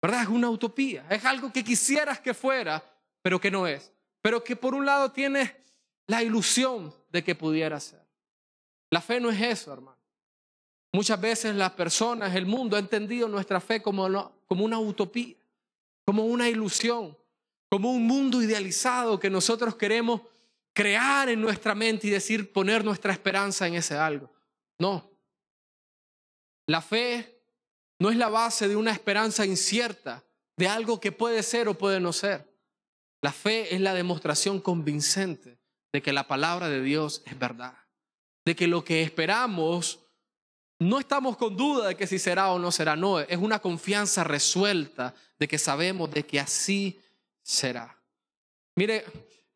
¿verdad? 0.00 0.22
Es 0.22 0.28
una 0.28 0.48
utopía, 0.48 1.04
es 1.10 1.26
algo 1.26 1.52
que 1.52 1.62
quisieras 1.62 2.20
que 2.20 2.32
fuera, 2.32 2.82
pero 3.20 3.38
que 3.38 3.50
no 3.50 3.66
es, 3.66 3.92
pero 4.22 4.42
que 4.42 4.56
por 4.56 4.74
un 4.74 4.86
lado 4.86 5.12
tienes 5.12 5.52
la 6.06 6.22
ilusión 6.22 6.90
de 7.12 7.22
que 7.22 7.34
pudiera 7.34 7.78
ser. 7.80 8.00
La 8.88 9.02
fe 9.02 9.20
no 9.20 9.28
es 9.28 9.42
eso, 9.42 9.74
hermano. 9.74 9.98
Muchas 10.94 11.20
veces 11.20 11.54
las 11.54 11.72
personas, 11.72 12.34
el 12.34 12.46
mundo 12.46 12.76
ha 12.76 12.78
entendido 12.78 13.28
nuestra 13.28 13.60
fe 13.60 13.82
como, 13.82 14.32
como 14.46 14.64
una 14.64 14.78
utopía, 14.78 15.36
como 16.06 16.24
una 16.24 16.48
ilusión, 16.48 17.18
como 17.68 17.92
un 17.92 18.06
mundo 18.06 18.40
idealizado 18.40 19.18
que 19.18 19.28
nosotros 19.28 19.74
queremos 19.74 20.22
crear 20.72 21.28
en 21.28 21.40
nuestra 21.40 21.74
mente 21.74 22.06
y 22.06 22.10
decir 22.10 22.52
poner 22.52 22.84
nuestra 22.84 23.12
esperanza 23.12 23.66
en 23.66 23.74
ese 23.74 23.96
algo. 23.96 24.32
No. 24.78 25.10
La 26.68 26.80
fe 26.80 27.42
no 27.98 28.10
es 28.10 28.16
la 28.16 28.28
base 28.28 28.68
de 28.68 28.76
una 28.76 28.92
esperanza 28.92 29.44
incierta, 29.44 30.24
de 30.56 30.68
algo 30.68 31.00
que 31.00 31.12
puede 31.12 31.42
ser 31.42 31.68
o 31.68 31.74
puede 31.74 31.98
no 32.00 32.12
ser. 32.12 32.56
La 33.22 33.32
fe 33.32 33.74
es 33.74 33.80
la 33.80 33.94
demostración 33.94 34.60
convincente 34.60 35.58
de 35.92 36.02
que 36.02 36.12
la 36.12 36.28
palabra 36.28 36.68
de 36.68 36.82
Dios 36.82 37.22
es 37.26 37.38
verdad, 37.38 37.76
de 38.44 38.54
que 38.54 38.68
lo 38.68 38.84
que 38.84 39.02
esperamos 39.02 40.05
no 40.78 40.98
estamos 40.98 41.36
con 41.36 41.56
duda 41.56 41.88
de 41.88 41.96
que 41.96 42.06
si 42.06 42.18
será 42.18 42.50
o 42.52 42.58
no 42.58 42.70
será, 42.70 42.96
no, 42.96 43.20
es 43.20 43.38
una 43.38 43.60
confianza 43.60 44.24
resuelta 44.24 45.14
de 45.38 45.48
que 45.48 45.58
sabemos 45.58 46.10
de 46.10 46.24
que 46.24 46.38
así 46.38 47.00
será. 47.42 47.96
Mire, 48.74 49.04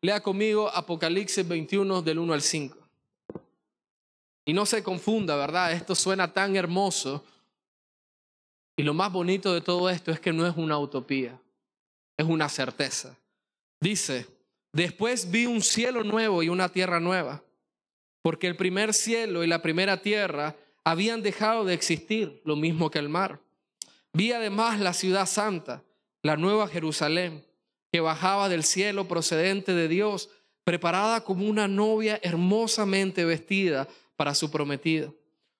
lea 0.01 0.21
conmigo 0.21 0.69
Apocalipsis 0.69 1.47
21 1.47 2.01
del 2.01 2.19
1 2.19 2.33
al 2.33 2.41
5. 2.41 2.77
Y 4.45 4.53
no 4.53 4.65
se 4.65 4.81
confunda, 4.81 5.35
¿verdad? 5.35 5.71
Esto 5.73 5.93
suena 5.93 6.33
tan 6.33 6.55
hermoso. 6.55 7.23
Y 8.75 8.83
lo 8.83 8.95
más 8.95 9.11
bonito 9.11 9.53
de 9.53 9.61
todo 9.61 9.89
esto 9.89 10.11
es 10.11 10.19
que 10.19 10.33
no 10.33 10.47
es 10.47 10.57
una 10.57 10.79
utopía, 10.79 11.39
es 12.17 12.25
una 12.25 12.49
certeza. 12.49 13.15
Dice, 13.79 14.25
después 14.73 15.29
vi 15.29 15.45
un 15.45 15.61
cielo 15.61 16.03
nuevo 16.03 16.41
y 16.41 16.49
una 16.49 16.69
tierra 16.69 16.99
nueva, 16.99 17.43
porque 18.23 18.47
el 18.47 18.55
primer 18.55 18.95
cielo 18.95 19.43
y 19.43 19.47
la 19.47 19.61
primera 19.61 20.01
tierra 20.01 20.55
habían 20.83 21.21
dejado 21.21 21.65
de 21.65 21.73
existir, 21.73 22.41
lo 22.43 22.55
mismo 22.55 22.89
que 22.89 22.99
el 22.99 23.09
mar. 23.09 23.39
Vi 24.13 24.31
además 24.31 24.79
la 24.79 24.93
ciudad 24.93 25.25
santa, 25.25 25.83
la 26.21 26.37
nueva 26.37 26.67
Jerusalén, 26.67 27.45
que 27.91 27.99
bajaba 27.99 28.49
del 28.49 28.63
cielo 28.63 29.07
procedente 29.07 29.73
de 29.73 29.87
Dios, 29.87 30.29
preparada 30.63 31.23
como 31.23 31.45
una 31.45 31.67
novia 31.67 32.19
hermosamente 32.23 33.25
vestida 33.25 33.87
para 34.15 34.35
su 34.35 34.51
prometido. 34.51 35.15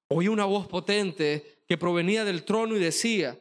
Oí 0.07 0.27
una 0.27 0.45
voz 0.45 0.67
potente 0.67 1.63
que 1.67 1.77
provenía 1.77 2.25
del 2.25 2.43
trono 2.43 2.75
y 2.75 2.79
decía, 2.79 3.37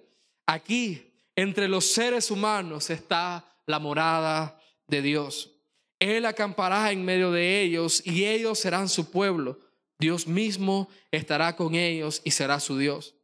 aquí 0.46 1.12
entre 1.36 1.68
los 1.68 1.86
seres 1.86 2.30
humanos 2.30 2.90
está 2.90 3.44
la 3.66 3.78
morada 3.78 4.60
de 4.86 5.02
Dios. 5.02 5.52
Él 5.98 6.26
acampará 6.26 6.92
en 6.92 7.04
medio 7.04 7.30
de 7.30 7.60
ellos 7.60 8.02
y 8.06 8.24
ellos 8.24 8.58
serán 8.58 8.88
su 8.88 9.10
pueblo 9.10 9.58
Dios 10.00 10.26
mismo 10.26 10.88
estará 11.10 11.56
con 11.56 11.74
ellos 11.74 12.22
y 12.24 12.30
será 12.30 12.58
su 12.58 12.78
Dios. 12.78 13.14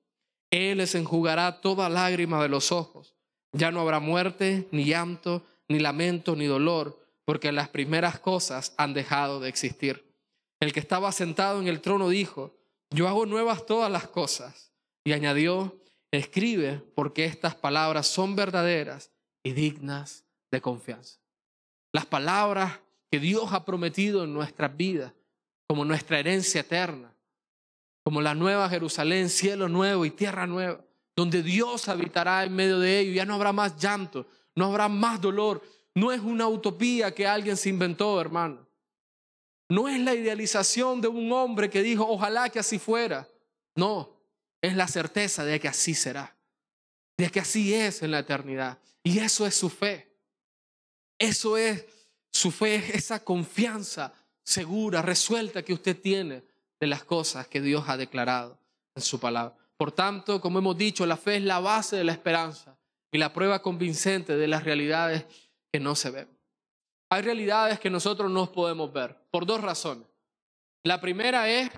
Él 0.51 0.79
les 0.79 0.95
enjugará 0.95 1.61
toda 1.63 1.89
lágrima 1.89 2.43
de 2.43 2.51
los 2.51 2.71
ojos. 2.71 3.15
Ya 3.53 3.71
no 3.71 3.81
habrá 3.81 3.99
muerte, 3.99 4.69
ni 4.71 4.85
llanto, 4.85 5.43
ni 5.69 5.79
lamento, 5.79 6.37
ni 6.37 6.45
dolor, 6.45 7.01
porque 7.25 7.51
las 7.51 7.71
primeras 7.71 8.21
cosas 8.21 8.75
han 8.77 8.93
dejado 8.93 9.41
de 9.41 9.49
existir. 9.49 10.15
El 10.61 10.75
que 10.75 10.81
estaba 10.81 11.11
sentado 11.13 11.61
en 11.61 11.67
el 11.67 11.81
trono 11.81 12.11
dijo, 12.11 12.55
yo 12.91 13.09
hago 13.09 13.25
nuevas 13.25 13.65
todas 13.65 13.91
las 13.91 14.07
cosas. 14.07 14.73
Y 15.03 15.13
añadió, 15.13 15.81
escribe, 16.11 16.83
porque 16.95 17.25
estas 17.25 17.55
palabras 17.55 18.07
son 18.07 18.37
verdaderas 18.37 19.11
y 19.43 19.53
dignas 19.53 20.25
de 20.51 20.61
confianza. 20.61 21.21
Las 21.93 22.05
palabras 22.05 22.81
que 23.11 23.19
Dios 23.19 23.53
ha 23.53 23.65
prometido 23.65 24.25
en 24.25 24.35
nuestras 24.35 24.77
vidas 24.77 25.13
como 25.67 25.85
nuestra 25.85 26.19
herencia 26.19 26.61
eterna, 26.61 27.13
como 28.05 28.21
la 28.21 28.35
nueva 28.35 28.69
Jerusalén, 28.69 29.29
cielo 29.29 29.69
nuevo 29.69 30.05
y 30.05 30.11
tierra 30.11 30.47
nueva, 30.47 30.81
donde 31.17 31.43
Dios 31.43 31.89
habitará 31.89 32.45
en 32.45 32.55
medio 32.55 32.79
de 32.79 33.01
ellos, 33.01 33.17
ya 33.17 33.25
no 33.25 33.35
habrá 33.35 33.53
más 33.53 33.77
llanto, 33.77 34.27
no 34.55 34.67
habrá 34.67 34.89
más 34.89 35.21
dolor. 35.21 35.63
No 35.95 36.13
es 36.13 36.21
una 36.21 36.47
utopía 36.47 37.15
que 37.15 37.27
alguien 37.27 37.57
se 37.57 37.71
inventó, 37.71 38.21
hermano. 38.21 38.67
No 39.69 39.89
es 39.89 39.99
la 39.99 40.15
idealización 40.15 41.01
de 41.01 41.09
un 41.09 41.33
hombre 41.33 41.71
que 41.71 41.83
dijo, 41.83 42.07
ojalá 42.07 42.51
que 42.51 42.59
así 42.59 42.79
fuera. 42.79 43.27
No, 43.75 44.15
es 44.61 44.77
la 44.77 44.87
certeza 44.89 45.45
de 45.45 45.59
que 45.59 45.69
así 45.69 45.95
será, 45.95 46.37
de 47.17 47.31
que 47.31 47.41
así 47.41 47.75
es 47.75 48.03
en 48.03 48.11
la 48.11 48.21
eternidad. 48.21 48.79
Y 49.03 49.19
eso 49.19 49.47
es 49.47 49.55
su 49.55 49.71
fe. 49.71 50.13
Eso 51.19 51.57
es 51.57 51.87
su 52.31 52.51
fe, 52.51 52.95
esa 52.95 53.25
confianza 53.25 54.13
segura, 54.47 55.03
resuelta 55.03 55.65
que 55.65 55.75
usted 55.75 56.01
tiene 56.01 56.45
de 56.79 56.87
las 56.87 57.05
cosas 57.05 57.49
que 57.49 57.61
Dios 57.61 57.85
ha 57.89 57.97
declarado 57.97 58.57
en 58.95 59.03
su 59.03 59.19
palabra. 59.19 59.57
Por 59.77 59.93
tanto, 59.93 60.41
como 60.41 60.61
hemos 60.61 60.79
dicho, 60.79 61.05
la 61.05 61.17
fe 61.17 61.37
es 61.37 61.43
la 61.43 61.59
base 61.59 61.97
de 61.97 62.05
la 62.05 62.13
esperanza 62.13 62.79
y 63.11 63.19
la 63.19 63.33
prueba 63.33 63.61
convincente 63.61 64.37
de 64.37 64.47
las 64.47 64.63
realidades 64.65 65.27
que 65.73 65.81
no 65.81 65.95
se 65.97 66.11
ven. 66.11 66.29
Hay 67.11 67.23
realidades 67.23 67.81
que 67.81 67.91
nosotros 67.91 68.31
no 68.31 68.51
podemos 68.53 68.93
ver 68.93 69.17
por 69.31 69.47
dos 69.47 69.61
razones. 69.61 70.07
La 70.85 71.01
primera 71.01 71.49
es 71.49 71.71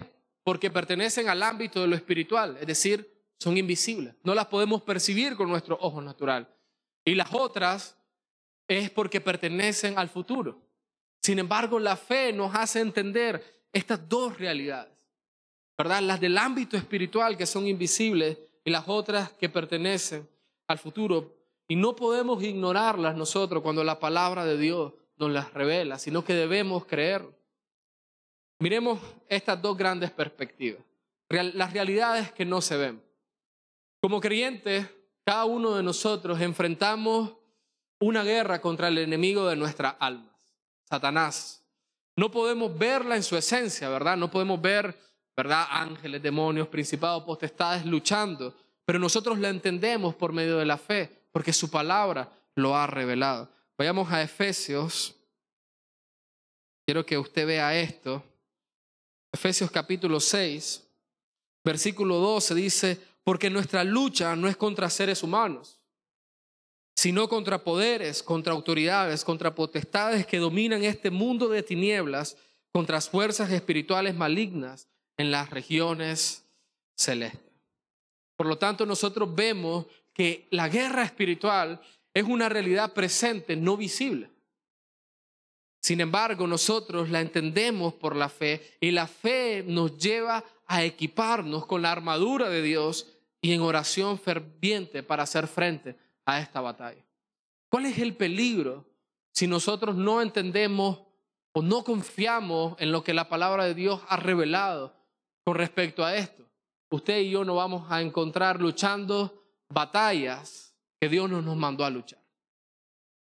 porque 0.44 0.70
pertenecen 0.70 1.28
al 1.28 1.42
ámbito 1.42 1.80
de 1.80 1.86
lo 1.86 1.96
espiritual, 1.96 2.58
es 2.60 2.66
decir, 2.66 3.18
son 3.38 3.56
invisibles, 3.56 4.14
no 4.24 4.34
las 4.34 4.46
podemos 4.46 4.82
percibir 4.82 5.36
con 5.36 5.48
nuestro 5.48 5.78
ojo 5.80 6.02
natural. 6.02 6.48
Y 7.04 7.14
las 7.14 7.32
otras 7.32 7.96
es 8.66 8.90
porque 8.90 9.20
pertenecen 9.20 9.98
al 9.98 10.08
futuro, 10.08 10.67
sin 11.20 11.38
embargo, 11.38 11.78
la 11.78 11.96
fe 11.96 12.32
nos 12.32 12.54
hace 12.54 12.80
entender 12.80 13.42
estas 13.72 14.08
dos 14.08 14.38
realidades, 14.38 14.92
¿verdad? 15.76 16.00
Las 16.02 16.20
del 16.20 16.38
ámbito 16.38 16.76
espiritual 16.76 17.36
que 17.36 17.46
son 17.46 17.66
invisibles 17.66 18.38
y 18.64 18.70
las 18.70 18.84
otras 18.88 19.32
que 19.32 19.48
pertenecen 19.48 20.28
al 20.66 20.78
futuro. 20.78 21.34
Y 21.68 21.76
no 21.76 21.94
podemos 21.94 22.42
ignorarlas 22.42 23.16
nosotros 23.16 23.62
cuando 23.62 23.84
la 23.84 23.98
palabra 23.98 24.44
de 24.44 24.56
Dios 24.56 24.92
nos 25.16 25.30
las 25.30 25.52
revela, 25.52 25.98
sino 25.98 26.24
que 26.24 26.34
debemos 26.34 26.86
creer. 26.86 27.26
Miremos 28.60 28.98
estas 29.28 29.60
dos 29.60 29.76
grandes 29.76 30.10
perspectivas, 30.10 30.82
las 31.28 31.72
realidades 31.72 32.32
que 32.32 32.44
no 32.44 32.60
se 32.60 32.76
ven. 32.76 33.02
Como 34.00 34.20
creyentes, 34.20 34.86
cada 35.24 35.44
uno 35.44 35.74
de 35.74 35.82
nosotros 35.82 36.40
enfrentamos 36.40 37.34
una 38.00 38.22
guerra 38.22 38.60
contra 38.60 38.88
el 38.88 38.98
enemigo 38.98 39.46
de 39.46 39.56
nuestra 39.56 39.90
alma. 39.90 40.27
Satanás. 40.88 41.62
No 42.16 42.30
podemos 42.30 42.76
verla 42.76 43.16
en 43.16 43.22
su 43.22 43.36
esencia, 43.36 43.88
¿verdad? 43.88 44.16
No 44.16 44.30
podemos 44.30 44.60
ver, 44.60 44.96
¿verdad? 45.36 45.66
Ángeles, 45.70 46.22
demonios, 46.22 46.68
principados, 46.68 47.24
potestades 47.24 47.84
luchando, 47.84 48.54
pero 48.84 48.98
nosotros 48.98 49.38
la 49.38 49.50
entendemos 49.50 50.14
por 50.14 50.32
medio 50.32 50.56
de 50.56 50.64
la 50.64 50.78
fe, 50.78 51.26
porque 51.30 51.52
su 51.52 51.70
palabra 51.70 52.28
lo 52.54 52.74
ha 52.74 52.86
revelado. 52.86 53.48
Vayamos 53.76 54.10
a 54.10 54.22
Efesios. 54.22 55.14
Quiero 56.86 57.04
que 57.04 57.18
usted 57.18 57.46
vea 57.46 57.78
esto. 57.78 58.24
Efesios 59.30 59.70
capítulo 59.70 60.18
6, 60.18 60.88
versículo 61.62 62.16
12 62.16 62.54
dice, 62.54 62.98
porque 63.22 63.50
nuestra 63.50 63.84
lucha 63.84 64.34
no 64.34 64.48
es 64.48 64.56
contra 64.56 64.88
seres 64.88 65.22
humanos, 65.22 65.77
sino 66.98 67.28
contra 67.28 67.62
poderes, 67.62 68.24
contra 68.24 68.52
autoridades, 68.52 69.22
contra 69.22 69.54
potestades 69.54 70.26
que 70.26 70.38
dominan 70.38 70.82
este 70.82 71.12
mundo 71.12 71.46
de 71.46 71.62
tinieblas, 71.62 72.36
contra 72.72 73.00
fuerzas 73.00 73.52
espirituales 73.52 74.16
malignas 74.16 74.88
en 75.16 75.30
las 75.30 75.48
regiones 75.48 76.44
celestes. 76.96 77.52
Por 78.34 78.48
lo 78.48 78.58
tanto, 78.58 78.84
nosotros 78.84 79.32
vemos 79.32 79.86
que 80.12 80.48
la 80.50 80.68
guerra 80.68 81.04
espiritual 81.04 81.80
es 82.12 82.24
una 82.24 82.48
realidad 82.48 82.92
presente, 82.94 83.54
no 83.54 83.76
visible. 83.76 84.28
Sin 85.80 86.00
embargo, 86.00 86.48
nosotros 86.48 87.10
la 87.10 87.20
entendemos 87.20 87.94
por 87.94 88.16
la 88.16 88.28
fe 88.28 88.76
y 88.80 88.90
la 88.90 89.06
fe 89.06 89.62
nos 89.64 89.96
lleva 89.98 90.44
a 90.66 90.82
equiparnos 90.82 91.64
con 91.64 91.80
la 91.80 91.92
armadura 91.92 92.48
de 92.48 92.60
Dios 92.60 93.06
y 93.40 93.52
en 93.52 93.60
oración 93.60 94.18
ferviente 94.18 95.04
para 95.04 95.22
hacer 95.22 95.46
frente 95.46 96.07
a 96.28 96.40
esta 96.40 96.60
batalla. 96.60 97.02
¿Cuál 97.70 97.86
es 97.86 97.98
el 97.98 98.14
peligro 98.14 98.84
si 99.32 99.46
nosotros 99.46 99.96
no 99.96 100.20
entendemos 100.20 101.00
o 101.52 101.62
no 101.62 101.82
confiamos 101.82 102.76
en 102.78 102.92
lo 102.92 103.02
que 103.02 103.14
la 103.14 103.30
palabra 103.30 103.64
de 103.64 103.74
Dios 103.74 104.02
ha 104.08 104.16
revelado 104.16 104.94
con 105.42 105.54
respecto 105.54 106.04
a 106.04 106.14
esto? 106.14 106.44
Usted 106.90 107.20
y 107.20 107.30
yo 107.30 107.44
nos 107.46 107.56
vamos 107.56 107.90
a 107.90 108.02
encontrar 108.02 108.60
luchando 108.60 109.42
batallas 109.70 110.74
que 111.00 111.08
Dios 111.08 111.30
no 111.30 111.40
nos 111.40 111.56
mandó 111.56 111.86
a 111.86 111.90
luchar. 111.90 112.22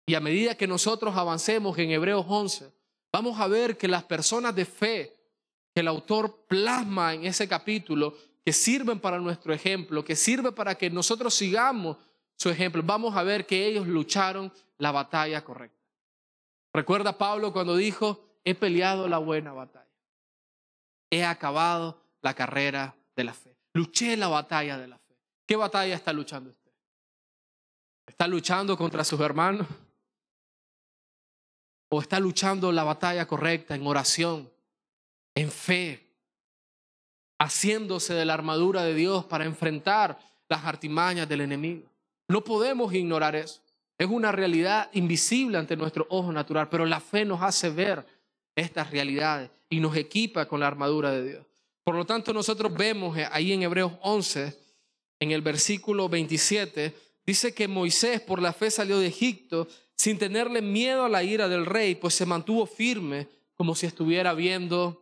Y 0.06 0.16
a 0.16 0.20
medida 0.20 0.56
que 0.56 0.68
nosotros 0.68 1.16
avancemos 1.16 1.78
en 1.78 1.92
Hebreos 1.92 2.26
11, 2.28 2.74
vamos 3.14 3.40
a 3.40 3.48
ver 3.48 3.78
que 3.78 3.88
las 3.88 4.04
personas 4.04 4.54
de 4.54 4.66
fe 4.66 5.18
que 5.74 5.82
el 5.82 5.88
autor 5.88 6.46
plasma 6.48 7.14
en 7.14 7.26
ese 7.26 7.48
capítulo, 7.48 8.18
que 8.44 8.52
sirven 8.52 9.00
para 9.00 9.20
nuestro 9.20 9.54
ejemplo, 9.54 10.04
que 10.04 10.16
sirve 10.16 10.52
para 10.52 10.76
que 10.76 10.90
nosotros 10.90 11.34
sigamos 11.34 11.98
su 12.38 12.50
ejemplo, 12.50 12.84
vamos 12.86 13.15
a 13.15 13.24
ver 13.24 13.46
que 13.46 13.65
ellos 13.65 13.88
lucharon 13.88 14.53
la 14.77 14.91
batalla 14.91 15.44
correcta. 15.44 15.75
Recuerda 16.72 17.17
Pablo 17.17 17.51
cuando 17.51 17.75
dijo, 17.75 18.39
he 18.44 18.53
peleado 18.53 19.08
la 19.08 19.17
buena 19.17 19.53
batalla, 19.53 19.89
he 21.10 21.25
acabado 21.25 22.00
la 22.22 22.36
carrera 22.36 22.96
de 23.15 23.24
la 23.24 23.34
fe, 23.34 23.58
luché 23.74 24.15
la 24.15 24.27
batalla 24.27 24.77
de 24.77 24.88
la 24.88 25.00
fe. 25.00 25.17
¿Qué 25.48 25.56
batalla 25.56 25.96
está 25.96 26.13
luchando 26.13 26.51
usted? 26.51 26.72
¿Está 28.06 28.27
luchando 28.27 28.77
contra 28.77 29.03
sus 29.03 29.20
hermanos? 29.20 29.65
¿O 31.89 32.01
está 32.01 32.20
luchando 32.20 32.72
la 32.72 32.84
batalla 32.84 33.25
correcta 33.25 33.74
en 33.74 33.88
oración, 33.88 34.51
en 35.34 35.50
fe, 35.50 36.13
haciéndose 37.39 38.13
de 38.13 38.25
la 38.25 38.36
armadura 38.36 38.84
de 38.84 38.94
Dios 38.94 39.25
para 39.25 39.46
enfrentar 39.46 40.20
las 40.48 40.63
artimañas 40.65 41.27
del 41.27 41.41
enemigo? 41.41 41.87
No 42.27 42.43
podemos 42.43 42.93
ignorar 42.93 43.36
eso. 43.36 43.62
Es 43.98 44.07
una 44.07 44.31
realidad 44.31 44.89
invisible 44.93 45.57
ante 45.57 45.75
nuestro 45.75 46.05
ojo 46.10 46.31
natural, 46.31 46.69
pero 46.69 46.86
la 46.86 47.00
fe 47.00 47.25
nos 47.25 47.41
hace 47.41 47.69
ver 47.69 48.05
estas 48.55 48.91
realidades 48.91 49.50
y 49.69 49.79
nos 49.79 49.96
equipa 49.96 50.48
con 50.48 50.60
la 50.60 50.67
armadura 50.67 51.12
de 51.12 51.27
Dios. 51.27 51.46
Por 51.84 51.96
lo 51.96 52.05
tanto, 52.05 52.34
nosotros 52.34 52.74
vemos 52.74 53.17
ahí 53.31 53.53
en 53.53 53.63
Hebreos 53.63 53.93
11, 54.01 54.57
en 55.19 55.31
el 55.31 55.41
versículo 55.41 56.10
27, 56.10 56.93
dice 57.25 57.53
que 57.53 57.67
Moisés 57.67 58.22
por 58.22 58.41
la 58.41 58.53
fe 58.53 58.69
salió 58.69 59.00
de 59.00 59.07
Egipto 59.07 59.67
sin 59.96 60.19
tenerle 60.19 60.62
miedo 60.62 61.05
a 61.05 61.10
la 61.10 61.24
ira 61.24 61.48
del 61.48 61.65
rey, 61.65 61.96
pues 61.96 62.13
se 62.13 62.25
mantuvo 62.25 62.65
firme 62.65 63.27
como 63.55 63.74
si 63.74 63.88
estuviera 63.88 64.34
viendo 64.34 65.01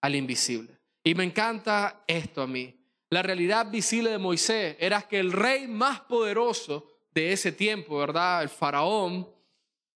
al 0.00 0.14
invisible. 0.14 0.78
Y 1.02 1.14
me 1.14 1.24
encanta 1.24 2.04
esto 2.06 2.42
a 2.42 2.46
mí. 2.46 2.77
La 3.10 3.22
realidad 3.22 3.70
visible 3.70 4.10
de 4.10 4.18
Moisés 4.18 4.76
era 4.78 5.02
que 5.02 5.18
el 5.18 5.32
rey 5.32 5.66
más 5.66 6.00
poderoso 6.00 6.86
de 7.12 7.32
ese 7.32 7.52
tiempo, 7.52 7.98
¿verdad? 7.98 8.42
El 8.42 8.48
faraón, 8.48 9.28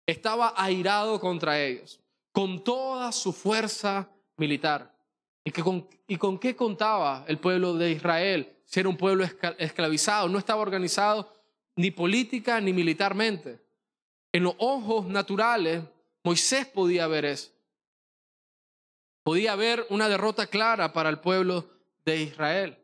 estaba 0.06 0.54
airado 0.56 1.20
contra 1.20 1.60
ellos, 1.60 2.00
con 2.32 2.62
toda 2.62 3.12
su 3.12 3.32
fuerza 3.32 4.08
militar. 4.36 4.94
¿Y, 5.44 5.50
con, 5.52 5.88
¿Y 6.06 6.16
con 6.16 6.38
qué 6.38 6.54
contaba 6.54 7.25
el 7.26 7.38
pueblo 7.38 7.75
de 7.75 7.92
Israel? 7.92 8.56
Si 8.64 8.78
era 8.78 8.88
un 8.88 8.96
pueblo 8.96 9.25
esclavizado, 9.58 10.28
no 10.28 10.38
estaba 10.38 10.60
organizado 10.60 11.32
ni 11.76 11.90
política 11.90 12.60
ni 12.60 12.73
militarmente. 12.73 13.60
En 14.32 14.44
los 14.44 14.54
ojos 14.58 15.06
naturales, 15.06 15.82
Moisés 16.23 16.66
podía 16.66 17.06
ver 17.06 17.25
eso. 17.25 17.50
Podía 19.23 19.54
ver 19.56 19.86
una 19.90 20.08
derrota 20.08 20.46
clara 20.46 20.92
para 20.92 21.08
el 21.08 21.18
pueblo 21.18 21.68
de 22.04 22.23
Israel. 22.23 22.79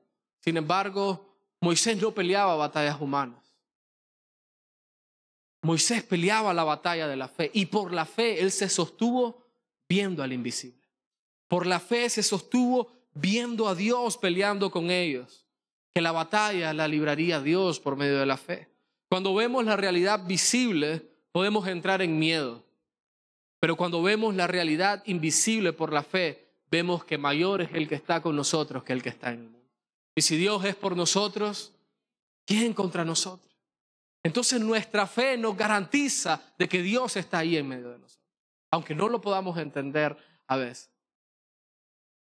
Sin 0.47 0.57
embargo, 0.57 1.27
Moisés 1.61 2.01
no 2.01 2.13
peleaba 2.13 2.55
batallas 2.55 3.01
humanas. 3.01 3.43
Moisés 5.63 6.05
peleaba 6.05 6.55
la 6.55 6.63
batalla 6.63 7.09
de 7.09 7.17
la 7.17 7.27
fe 7.27 7.51
y 7.53 7.67
por 7.67 7.93
la 7.93 8.05
fe 8.07 8.41
él 8.41 8.53
se 8.53 8.69
sostuvo 8.69 9.45
viendo 9.89 10.23
al 10.23 10.33
invisible. 10.33 10.87
Por 11.49 11.67
la 11.67 11.81
fe 11.81 12.09
se 12.09 12.23
sostuvo 12.23 12.93
viendo 13.13 13.67
a 13.67 13.75
Dios 13.75 14.19
peleando 14.19 14.71
con 14.71 14.93
ellos, 14.93 15.45
que 15.93 16.01
la 16.01 16.13
batalla 16.13 16.73
la 16.73 16.87
libraría 16.87 17.41
Dios 17.41 17.81
por 17.81 17.97
medio 17.97 18.21
de 18.21 18.27
la 18.27 18.37
fe. 18.37 18.69
Cuando 19.09 19.35
vemos 19.35 19.65
la 19.65 19.77
realidad 19.77 20.25
visible, 20.27 21.11
podemos 21.33 21.67
entrar 21.67 22.03
en 22.03 22.21
miedo, 22.21 22.63
pero 23.59 23.75
cuando 23.75 24.01
vemos 24.01 24.37
la 24.37 24.47
realidad 24.47 25.03
invisible 25.07 25.73
por 25.73 25.93
la 25.93 26.05
fe, 26.05 26.47
vemos 26.71 27.05
que 27.05 27.19
mayor 27.19 27.63
es 27.63 27.71
el 27.73 27.89
que 27.89 27.97
está 27.97 28.23
con 28.23 28.37
nosotros 28.37 28.85
que 28.85 28.93
el 28.93 29.03
que 29.03 29.09
está 29.09 29.33
en 29.33 29.41
el. 29.41 29.56
Y 30.17 30.23
si 30.23 30.37
Dios 30.37 30.65
es 30.65 30.75
por 30.75 30.97
nosotros, 30.97 31.73
¿quién 32.47 32.73
contra 32.73 33.05
nosotros? 33.05 33.55
Entonces 34.25 34.61
nuestra 34.61 35.07
fe 35.07 35.37
nos 35.37 35.57
garantiza 35.57 36.43
de 36.59 36.69
que 36.69 36.83
Dios 36.83 37.17
está 37.17 37.39
ahí 37.39 37.57
en 37.57 37.69
medio 37.69 37.91
de 37.91 37.99
nosotros, 37.99 38.27
aunque 38.73 38.95
no 38.95 39.09
lo 39.09 39.21
podamos 39.21 39.59
entender 39.59 40.17
a 40.49 40.57
veces. 40.57 40.91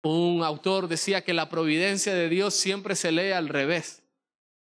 Un 0.02 0.42
autor 0.42 0.88
decía 0.88 1.24
que 1.24 1.32
la 1.32 1.48
providencia 1.48 2.12
de 2.12 2.28
Dios 2.28 2.52
siempre 2.54 2.94
se 2.94 3.10
lee 3.10 3.30
al 3.30 3.48
revés. 3.48 4.02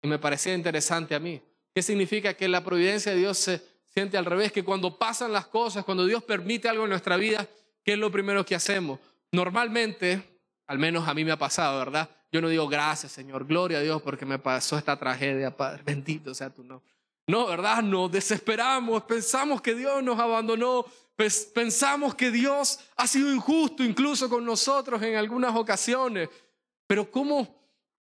Y 0.00 0.06
me 0.06 0.18
parecía 0.18 0.54
interesante 0.54 1.14
a 1.14 1.18
mí. 1.18 1.42
¿Qué 1.74 1.82
significa 1.82 2.34
que 2.34 2.46
la 2.46 2.62
providencia 2.62 3.10
de 3.12 3.18
Dios 3.18 3.38
se 3.38 3.60
siente 3.86 4.16
al 4.16 4.26
revés? 4.26 4.52
Que 4.52 4.62
cuando 4.62 4.96
pasan 4.96 5.32
las 5.32 5.46
cosas, 5.46 5.84
cuando 5.84 6.06
Dios 6.06 6.22
permite 6.22 6.68
algo 6.68 6.84
en 6.84 6.90
nuestra 6.90 7.16
vida, 7.16 7.48
¿qué 7.82 7.94
es 7.94 7.98
lo 7.98 8.12
primero 8.12 8.44
que 8.44 8.54
hacemos? 8.54 9.00
Normalmente, 9.32 10.22
al 10.68 10.78
menos 10.78 11.08
a 11.08 11.14
mí 11.14 11.24
me 11.24 11.32
ha 11.32 11.38
pasado, 11.38 11.78
¿verdad? 11.80 12.08
Yo 12.34 12.40
no 12.40 12.48
digo 12.48 12.66
gracias, 12.66 13.12
Señor, 13.12 13.46
gloria 13.46 13.78
a 13.78 13.80
Dios 13.80 14.02
porque 14.02 14.26
me 14.26 14.40
pasó 14.40 14.76
esta 14.76 14.98
tragedia, 14.98 15.56
Padre. 15.56 15.82
Bendito 15.86 16.34
sea 16.34 16.50
tu 16.50 16.64
nombre. 16.64 16.90
No, 17.28 17.46
¿verdad? 17.46 17.80
Nos 17.80 18.10
desesperamos, 18.10 19.04
pensamos 19.04 19.62
que 19.62 19.72
Dios 19.72 20.02
nos 20.02 20.18
abandonó, 20.18 20.84
pensamos 21.54 22.16
que 22.16 22.32
Dios 22.32 22.80
ha 22.96 23.06
sido 23.06 23.32
injusto 23.32 23.84
incluso 23.84 24.28
con 24.28 24.44
nosotros 24.44 25.00
en 25.02 25.14
algunas 25.14 25.54
ocasiones. 25.54 26.28
Pero 26.88 27.08
¿cómo? 27.08 27.54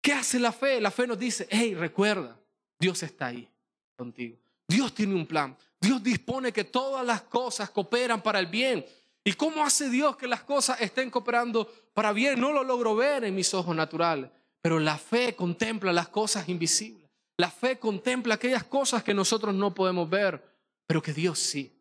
¿Qué 0.03 0.13
hace 0.13 0.39
la 0.39 0.53
fe? 0.53 0.79
La 0.79 0.91
fe 0.91 1.07
nos 1.07 1.19
dice, 1.19 1.49
hey, 1.51 1.75
recuerda, 1.75 2.39
Dios 2.79 3.03
está 3.03 3.29
ahí 3.29 3.49
contigo. 3.97 4.37
Dios 4.69 4.95
tiene 4.95 5.15
un 5.15 5.25
plan. 5.25 5.57
Dios 5.81 6.03
dispone 6.03 6.53
que 6.53 6.65
todas 6.65 7.05
las 7.07 7.23
cosas 7.23 7.71
cooperan 7.71 8.21
para 8.21 8.41
el 8.41 8.47
bien. 8.47 8.85
¿Y 9.29 9.35
cómo 9.35 9.63
hace 9.63 9.91
Dios 9.91 10.17
que 10.17 10.27
las 10.27 10.43
cosas 10.43 10.81
estén 10.81 11.11
cooperando 11.11 11.71
para 11.93 12.15
bien? 12.15 12.41
No 12.41 12.51
lo 12.51 12.65
logro 12.65 12.97
ver 12.97 13.25
en 13.25 13.35
mis 13.35 13.53
ojos 13.53 13.77
naturales, 13.77 14.31
pero 14.63 14.79
la 14.79 14.97
fe 14.97 15.37
contempla 15.37 15.93
las 15.93 16.09
cosas 16.09 16.49
invisibles. 16.49 17.11
La 17.37 17.51
fe 17.51 17.79
contempla 17.79 18.37
aquellas 18.37 18.65
cosas 18.65 19.05
que 19.05 19.13
nosotros 19.13 19.55
no 19.55 19.75
podemos 19.75 20.09
ver, 20.09 20.43
pero 20.87 21.03
que 21.03 21.13
Dios 21.13 21.39
sí. 21.39 21.79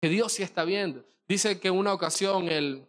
Que 0.00 0.08
Dios 0.08 0.34
sí 0.34 0.44
está 0.44 0.62
viendo. 0.62 1.04
Dice 1.26 1.58
que 1.58 1.66
en 1.66 1.74
una 1.74 1.92
ocasión 1.92 2.46
el 2.46 2.86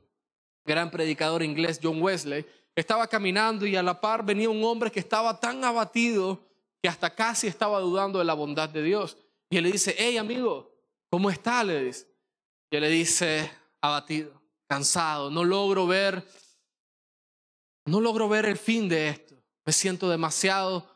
gran 0.68 0.92
predicador 0.92 1.42
inglés 1.42 1.80
John 1.82 2.00
Wesley 2.00 2.46
estaba 2.76 3.08
caminando 3.08 3.66
y 3.66 3.76
a 3.76 3.82
la 3.82 4.00
par 4.00 4.24
venía 4.24 4.52
un 4.52 4.64
hombre 4.66 4.92
que 4.92 5.00
estaba 5.00 5.40
tan 5.40 5.64
abatido 5.64 6.46
que 6.80 6.90
hasta 6.90 7.10
casi 7.10 7.48
estaba 7.48 7.80
dudando 7.80 8.20
de 8.20 8.26
la 8.26 8.36
bondad 8.36 8.70
de 8.70 8.84
Dios. 8.84 9.18
Y 9.50 9.58
él 9.58 9.64
le 9.64 9.72
dice, 9.72 9.96
hey 9.98 10.18
amigo, 10.18 10.72
¿cómo 11.10 11.32
está? 11.32 11.64
Le 11.64 11.86
dice. 11.86 12.06
Y 12.70 12.76
él 12.76 12.84
le 12.84 12.90
dice, 12.90 13.59
abatido, 13.82 14.32
cansado, 14.68 15.30
no 15.30 15.44
logro 15.44 15.88
ver, 15.88 16.24
no 17.86 18.02
logro 18.02 18.30
ver 18.30 18.46
el 18.46 18.58
fin 18.58 18.88
de 18.88 19.10
esto. 19.10 19.36
Me 19.66 19.74
siento 19.74 20.10
demasiado 20.10 20.88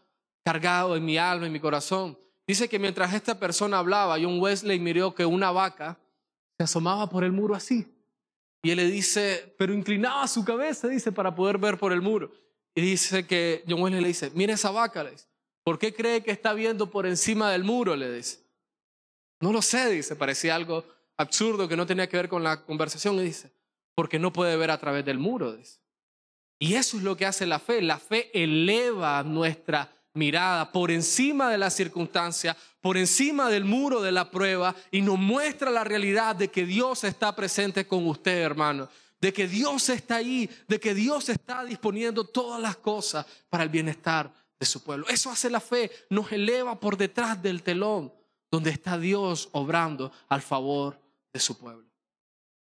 cargado 0.43 0.95
en 0.95 1.05
mi 1.05 1.17
alma, 1.17 1.47
en 1.47 1.53
mi 1.53 1.59
corazón. 1.59 2.17
Dice 2.45 2.67
que 2.67 2.79
mientras 2.79 3.13
esta 3.13 3.39
persona 3.39 3.79
hablaba, 3.79 4.17
John 4.21 4.39
Wesley 4.39 4.79
miró 4.79 5.15
que 5.15 5.25
una 5.25 5.51
vaca 5.51 5.97
se 6.57 6.63
asomaba 6.63 7.09
por 7.09 7.23
el 7.23 7.31
muro 7.31 7.55
así. 7.55 7.87
Y 8.61 8.71
él 8.71 8.77
le 8.77 8.87
dice, 8.87 9.55
pero 9.57 9.73
inclinaba 9.73 10.27
su 10.27 10.43
cabeza, 10.43 10.87
dice, 10.87 11.11
para 11.11 11.33
poder 11.33 11.57
ver 11.57 11.77
por 11.77 11.93
el 11.93 12.01
muro. 12.01 12.31
Y 12.75 12.81
dice 12.81 13.25
que 13.25 13.63
John 13.67 13.81
Wesley 13.81 14.01
le 14.01 14.07
dice, 14.07 14.31
mira 14.33 14.53
esa 14.53 14.71
vaca, 14.71 15.03
le 15.03 15.11
dice, 15.11 15.25
¿por 15.63 15.79
qué 15.79 15.93
cree 15.93 16.23
que 16.23 16.31
está 16.31 16.53
viendo 16.53 16.89
por 16.89 17.05
encima 17.05 17.51
del 17.51 17.63
muro? 17.63 17.95
Le 17.95 18.11
dice. 18.11 18.43
No 19.39 19.51
lo 19.51 19.61
sé, 19.61 19.89
dice, 19.89 20.15
parecía 20.15 20.55
algo 20.55 20.85
absurdo 21.17 21.67
que 21.67 21.77
no 21.77 21.85
tenía 21.85 22.07
que 22.07 22.17
ver 22.17 22.29
con 22.29 22.43
la 22.43 22.63
conversación 22.63 23.15
y 23.15 23.23
dice, 23.23 23.51
porque 23.95 24.19
no 24.19 24.33
puede 24.33 24.57
ver 24.57 24.71
a 24.71 24.79
través 24.79 25.05
del 25.05 25.19
muro. 25.19 25.55
Dice. 25.55 25.79
Y 26.59 26.75
eso 26.75 26.97
es 26.97 27.03
lo 27.03 27.15
que 27.17 27.25
hace 27.25 27.45
la 27.45 27.59
fe. 27.59 27.81
La 27.81 27.99
fe 27.99 28.31
eleva 28.33 29.23
nuestra 29.23 29.91
mirada 30.13 30.71
por 30.71 30.91
encima 30.91 31.49
de 31.49 31.57
la 31.57 31.69
circunstancia, 31.69 32.55
por 32.81 32.97
encima 32.97 33.49
del 33.49 33.65
muro 33.65 34.01
de 34.01 34.11
la 34.11 34.29
prueba 34.29 34.75
y 34.91 35.01
nos 35.01 35.17
muestra 35.17 35.71
la 35.71 35.83
realidad 35.83 36.35
de 36.35 36.49
que 36.49 36.65
Dios 36.65 37.03
está 37.03 37.35
presente 37.35 37.87
con 37.87 38.07
usted, 38.07 38.41
hermano, 38.41 38.89
de 39.19 39.33
que 39.33 39.47
Dios 39.47 39.89
está 39.89 40.17
ahí, 40.17 40.49
de 40.67 40.79
que 40.79 40.93
Dios 40.93 41.29
está 41.29 41.63
disponiendo 41.63 42.25
todas 42.25 42.61
las 42.61 42.75
cosas 42.77 43.25
para 43.49 43.63
el 43.63 43.69
bienestar 43.69 44.31
de 44.59 44.65
su 44.65 44.83
pueblo. 44.83 45.07
Eso 45.09 45.31
hace 45.31 45.49
la 45.49 45.59
fe, 45.59 45.89
nos 46.09 46.31
eleva 46.31 46.79
por 46.79 46.95
detrás 46.95 47.41
del 47.41 47.63
telón 47.63 48.13
donde 48.51 48.69
está 48.69 48.99
Dios 48.99 49.49
obrando 49.53 50.11
al 50.29 50.43
favor 50.43 51.02
de 51.33 51.39
su 51.39 51.57
pueblo. 51.57 51.89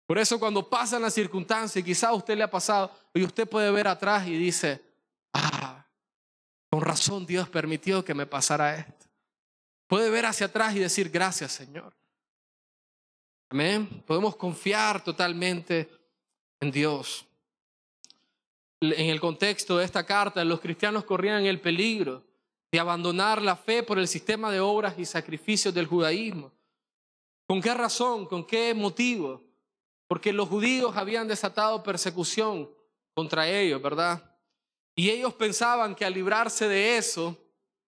Por 0.07 0.19
eso 0.19 0.38
cuando 0.38 0.69
pasan 0.69 1.03
las 1.03 1.14
circunstancias, 1.14 1.77
y 1.77 1.85
quizá 1.85 2.09
a 2.09 2.14
usted 2.14 2.37
le 2.37 2.45
ha 2.45 2.51
pasado, 2.51 2.90
y 3.12 3.25
usted 3.25 3.49
puede 3.49 3.71
ver 3.71 3.88
atrás 3.88 4.27
y 4.27 4.37
dice, 4.37 4.81
ah, 5.33 5.85
con 6.71 6.81
razón 6.81 7.27
Dios 7.27 7.49
permitió 7.49 8.05
que 8.05 8.14
me 8.14 8.27
pasara 8.27 8.77
esto. 8.77 9.07
Puede 9.87 10.11
ver 10.11 10.27
hacia 10.27 10.47
atrás 10.47 10.75
y 10.75 10.79
decir, 10.79 11.11
gracias 11.11 11.53
Señor. 11.53 11.93
Amén. 13.51 14.03
Podemos 14.07 14.37
confiar 14.37 15.03
totalmente 15.03 15.88
en 16.61 16.71
Dios. 16.71 17.27
En 18.81 19.09
el 19.09 19.21
contexto 19.21 19.79
de 19.79 19.85
esta 19.85 20.05
carta, 20.05 20.45
los 20.45 20.61
cristianos 20.61 21.05
corrían 21.05 21.47
el 21.47 21.61
peligro 21.61 22.23
de 22.71 22.81
abandonar 22.81 23.40
la 23.40 23.57
fe 23.57 23.83
por 23.83 23.99
el 23.99 24.09
sistema 24.09 24.51
de 24.51 24.61
obras 24.61 24.99
y 24.99 25.05
sacrificios 25.05 25.73
del 25.73 25.87
judaísmo. 25.87 26.53
¿Con 27.46 27.61
qué 27.61 27.74
razón? 27.74 28.26
¿Con 28.26 28.44
qué 28.44 28.74
motivo? 28.74 29.44
porque 30.07 30.33
los 30.33 30.48
judíos 30.48 30.96
habían 30.96 31.28
desatado 31.28 31.83
persecución 31.83 32.68
contra 33.14 33.48
ellos, 33.48 33.80
¿verdad? 33.80 34.22
Y 34.94 35.11
ellos 35.11 35.35
pensaban 35.35 35.94
que 35.94 36.04
al 36.04 36.14
librarse 36.14 36.68
de 36.68 36.96
eso, 36.96 37.37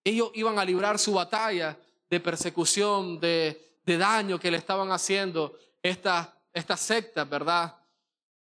ellos 0.03 0.31
iban 0.35 0.59
a 0.59 0.65
librar 0.65 0.99
su 0.99 1.13
batalla 1.13 1.79
de 2.09 2.21
persecución, 2.21 3.21
de, 3.21 3.63
daño 3.85 4.41
que 4.41 4.51
le 4.51 4.57
estaban 4.57 4.91
haciendo 4.91 5.57
estas 5.81 6.29
esta 6.53 6.77
sectas, 6.77 7.29
¿verdad? 7.29 7.77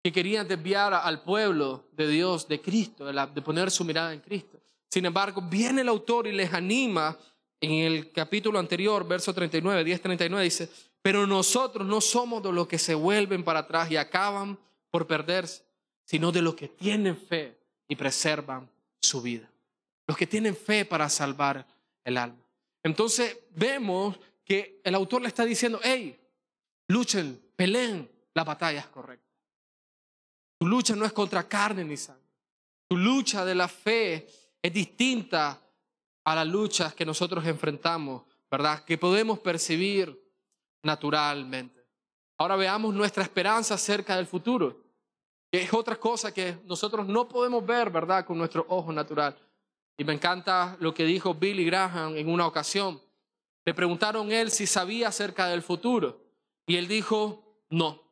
Que 0.04 0.12
querían 0.12 0.48
desviar 0.48 0.94
al 0.94 1.22
pueblo 1.22 1.86
de 1.92 2.08
Dios, 2.08 2.48
de 2.48 2.62
Cristo, 2.62 3.06
de, 3.06 3.28
de 3.34 3.42
poner 3.42 3.70
su 3.70 3.84
mirada 3.84 4.14
en 4.14 4.22
Cristo. 4.22 4.60
Sin 4.90 5.06
embargo, 5.06 5.42
viene 5.42 5.82
el 5.82 5.90
autor 5.90 6.26
y 6.26 6.32
les 6.32 6.52
anima 6.54 7.16
en 7.60 7.72
el 7.72 8.12
capítulo 8.12 8.58
anterior, 8.58 9.08
verso 9.08 9.34
39, 9.34 9.84
10, 9.84 10.02
39, 10.02 10.44
dice, 10.44 10.70
pero 11.08 11.26
nosotros 11.26 11.88
no 11.88 12.02
somos 12.02 12.44
de 12.44 12.52
los 12.52 12.68
que 12.68 12.78
se 12.78 12.94
vuelven 12.94 13.42
para 13.42 13.60
atrás 13.60 13.90
y 13.90 13.96
acaban 13.96 14.60
por 14.90 15.08
perderse, 15.08 15.64
sino 16.04 16.34
de 16.34 16.42
los 16.42 16.54
que 16.54 16.68
tienen 16.68 17.16
fe 17.16 17.58
y 17.88 17.96
preservan 17.96 18.70
su 19.00 19.22
vida. 19.22 19.50
Los 20.06 20.18
que 20.18 20.28
tienen 20.28 20.54
fe 20.54 20.84
para 20.84 21.08
salvar 21.08 21.66
el 22.04 22.18
alma. 22.18 22.44
Entonces 22.84 23.38
vemos 23.56 24.20
que 24.44 24.82
el 24.84 24.96
autor 24.96 25.22
le 25.22 25.30
está 25.30 25.46
diciendo, 25.46 25.80
hey, 25.82 26.20
luchen, 26.90 27.42
peleen, 27.56 28.12
la 28.34 28.44
batalla 28.44 28.82
es 28.82 28.88
correcta. 28.88 29.32
Tu 30.60 30.68
lucha 30.68 30.94
no 30.94 31.06
es 31.06 31.14
contra 31.14 31.48
carne 31.48 31.86
ni 31.86 31.96
sangre. 31.96 32.28
Tu 32.86 32.98
lucha 32.98 33.46
de 33.46 33.56
la 33.56 33.70
fe 33.70 34.28
es 34.62 34.74
distinta 34.74 35.58
a 36.26 36.36
las 36.36 36.48
luchas 36.48 36.94
que 36.94 37.06
nosotros 37.06 37.46
enfrentamos, 37.46 38.24
¿verdad? 38.52 38.84
Que 38.84 38.98
podemos 38.98 39.40
percibir 39.40 40.27
naturalmente. 40.84 41.86
Ahora 42.38 42.56
veamos 42.56 42.94
nuestra 42.94 43.24
esperanza 43.24 43.74
acerca 43.74 44.16
del 44.16 44.28
futuro, 44.28 44.84
que 45.52 45.62
es 45.62 45.74
otra 45.74 45.96
cosa 45.96 46.34
que 46.34 46.58
nosotros 46.66 47.08
no 47.08 47.28
podemos 47.28 47.66
ver, 47.66 47.90
¿verdad?, 47.90 48.26
con 48.26 48.38
nuestro 48.38 48.66
ojo 48.70 48.92
natural. 48.92 49.38
Y 49.98 50.04
me 50.04 50.14
encanta 50.14 50.78
lo 50.80 50.94
que 50.94 51.06
dijo 51.06 51.34
Billy 51.34 51.66
Graham 51.66 52.16
en 52.16 52.30
una 52.30 52.46
ocasión. 52.46 53.02
Le 53.66 53.74
preguntaron 53.74 54.32
él 54.32 54.52
si 54.52 54.68
sabía 54.68 55.08
acerca 55.08 55.48
del 55.48 55.64
futuro. 55.64 56.22
Y 56.68 56.76
él 56.76 56.88
dijo, 56.88 57.64
no, 57.70 58.08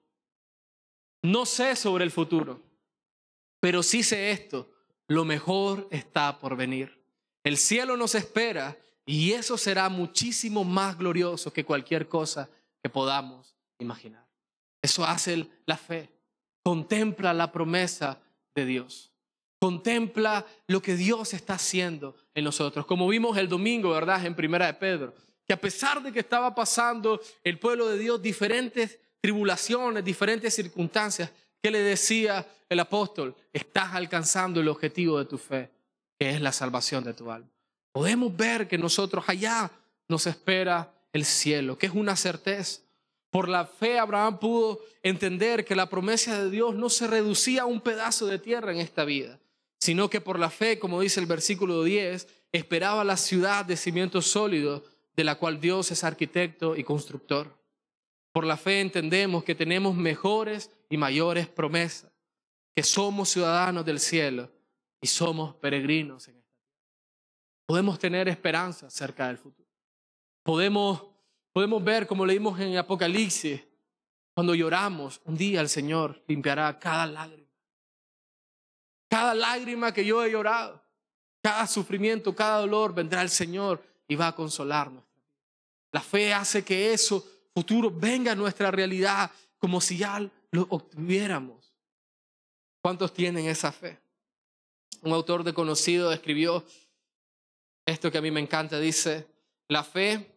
no 1.22 1.46
sé 1.46 1.76
sobre 1.76 2.04
el 2.04 2.12
futuro, 2.12 2.62
pero 3.60 3.84
sí 3.84 4.04
sé 4.04 4.32
esto, 4.32 4.72
lo 5.08 5.26
mejor 5.26 5.88
está 5.92 6.40
por 6.40 6.56
venir. 6.56 7.04
El 7.44 7.58
cielo 7.58 7.98
nos 7.98 8.16
espera 8.16 8.78
y 9.06 9.34
eso 9.34 9.58
será 9.58 9.88
muchísimo 9.90 10.64
más 10.64 10.98
glorioso 10.98 11.54
que 11.54 11.64
cualquier 11.64 12.08
cosa 12.08 12.50
que 12.82 12.90
podamos 12.90 13.56
imaginar. 13.78 14.26
Eso 14.82 15.06
hace 15.06 15.48
la 15.66 15.78
fe. 15.78 16.10
Contempla 16.64 17.34
la 17.34 17.52
promesa 17.52 18.20
de 18.56 18.66
Dios. 18.66 19.12
Contempla 19.60 20.46
lo 20.68 20.82
que 20.82 20.96
Dios 20.96 21.34
está 21.34 21.54
haciendo 21.54 22.16
en 22.34 22.44
nosotros. 22.44 22.86
Como 22.86 23.08
vimos 23.08 23.38
el 23.38 23.48
domingo, 23.48 23.92
¿verdad? 23.92 24.26
En 24.26 24.36
Primera 24.36 24.66
de 24.66 24.74
Pedro. 24.74 25.14
Que 25.46 25.54
a 25.54 25.62
pesar 25.62 26.02
de 26.02 26.12
que 26.12 26.20
estaba 26.20 26.56
pasando 26.56 27.22
el 27.44 27.60
pueblo 27.60 27.88
de 27.88 28.00
Dios 28.00 28.22
diferentes 28.22 29.00
tribulaciones, 29.22 30.04
diferentes 30.04 30.56
circunstancias, 30.56 31.32
¿qué 31.62 31.70
le 31.70 31.80
decía 31.80 32.48
el 32.68 32.80
apóstol? 32.80 33.36
Estás 33.54 33.94
alcanzando 33.94 34.60
el 34.60 34.68
objetivo 34.68 35.20
de 35.20 35.26
tu 35.26 35.38
fe, 35.38 35.72
que 36.18 36.32
es 36.32 36.42
la 36.42 36.52
salvación 36.52 37.04
de 37.04 37.14
tu 37.14 37.30
alma 37.32 37.55
podemos 37.96 38.36
ver 38.36 38.68
que 38.68 38.78
nosotros 38.78 39.24
allá 39.26 39.72
nos 40.10 40.28
espera 40.28 40.94
el 41.14 41.24
cielo, 41.24 41.78
que 41.78 41.86
es 41.86 41.94
una 41.94 42.18
certeza. 42.18 42.82
Por 43.30 43.48
la 43.48 43.66
fe 43.66 43.98
Abraham 43.98 44.38
pudo 44.38 44.82
entender 45.02 45.64
que 45.64 45.78
la 45.78 45.88
promesa 45.88 46.44
de 46.44 46.50
Dios 46.50 46.76
no 46.76 46.90
se 46.90 47.08
reducía 47.08 47.62
a 47.62 47.66
un 47.66 47.80
pedazo 47.80 48.26
de 48.26 48.38
tierra 48.38 48.74
en 48.74 48.80
esta 48.80 49.06
vida, 49.06 49.40
sino 49.80 50.10
que 50.10 50.20
por 50.20 50.40
la 50.40 50.50
fe, 50.50 50.78
como 50.78 51.00
dice 51.00 51.22
el 51.22 51.26
versículo 51.26 51.86
10, 51.86 52.28
esperaba 52.52 53.06
la 53.06 53.16
ciudad 53.16 53.64
de 53.64 53.78
cimientos 53.78 54.28
sólidos 54.28 54.82
de 55.16 55.24
la 55.24 55.36
cual 55.36 55.62
Dios 55.62 55.90
es 55.90 56.04
arquitecto 56.04 56.76
y 56.76 56.84
constructor. 56.84 57.58
Por 58.34 58.46
la 58.46 58.58
fe 58.58 58.82
entendemos 58.82 59.46
que 59.46 59.56
tenemos 59.56 59.96
mejores 59.96 60.70
y 60.90 60.98
mayores 60.98 61.48
promesas, 61.48 62.12
que 62.76 62.84
somos 62.84 63.30
ciudadanos 63.30 63.86
del 63.86 64.02
cielo 64.02 64.52
y 65.00 65.08
somos 65.08 65.56
peregrinos 65.56 66.28
en 66.28 66.45
Podemos 67.66 67.98
tener 67.98 68.28
esperanza 68.28 68.88
acerca 68.88 69.28
del 69.28 69.38
futuro. 69.38 69.68
Podemos, 70.44 71.04
podemos 71.52 71.84
ver, 71.84 72.06
como 72.06 72.26
leímos 72.26 72.60
en 72.60 72.78
Apocalipsis, 72.78 73.62
cuando 74.34 74.54
lloramos, 74.54 75.22
un 75.26 75.36
día 75.36 75.62
el 75.62 75.70
Señor 75.70 76.24
limpiará 76.28 76.78
cada 76.78 77.08
lágrima. 77.08 77.50
Cada 79.10 79.34
lágrima 79.34 79.94
que 79.94 80.06
yo 80.06 80.24
he 80.24 80.32
llorado, 80.32 80.84
cada 81.42 81.66
sufrimiento, 81.68 82.36
cada 82.36 82.60
dolor, 82.60 82.94
vendrá 82.94 83.22
el 83.22 83.30
Señor 83.30 83.82
y 84.08 84.16
va 84.16 84.28
a 84.28 84.36
consolarnos. 84.36 85.04
La 85.92 86.02
fe 86.02 86.34
hace 86.34 86.64
que 86.66 86.92
eso 86.92 87.26
futuro 87.54 87.90
venga 87.90 88.34
a 88.34 88.36
nuestra 88.36 88.70
realidad 88.70 89.32
como 89.58 89.80
si 89.80 89.98
ya 89.98 90.20
lo 90.52 90.68
obtuviéramos. 90.70 91.74
¿Cuántos 92.82 93.14
tienen 93.14 93.46
esa 93.46 93.72
fe? 93.72 93.98
Un 95.02 95.14
autor 95.14 95.44
desconocido 95.44 96.12
escribió 96.12 96.66
esto 97.86 98.12
que 98.12 98.18
a 98.18 98.22
mí 98.22 98.32
me 98.32 98.40
encanta, 98.40 98.80
dice, 98.80 99.28
la 99.68 99.84
fe, 99.84 100.32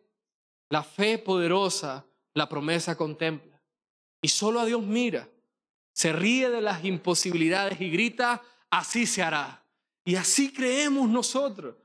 la 0.68 0.82
fe 0.82 1.18
poderosa, 1.18 2.04
la 2.34 2.48
promesa 2.48 2.96
contempla. 2.96 3.61
Y 4.20 4.28
solo 4.28 4.61
a 4.61 4.66
Dios 4.66 4.82
mira, 4.82 5.28
se 5.92 6.12
ríe 6.12 6.50
de 6.50 6.61
las 6.61 6.84
imposibilidades 6.84 7.80
y 7.80 7.90
grita, 7.90 8.42
así 8.70 9.06
se 9.06 9.22
hará. 9.22 9.64
Y 10.04 10.16
así 10.16 10.52
creemos 10.52 11.08
nosotros. 11.08 11.76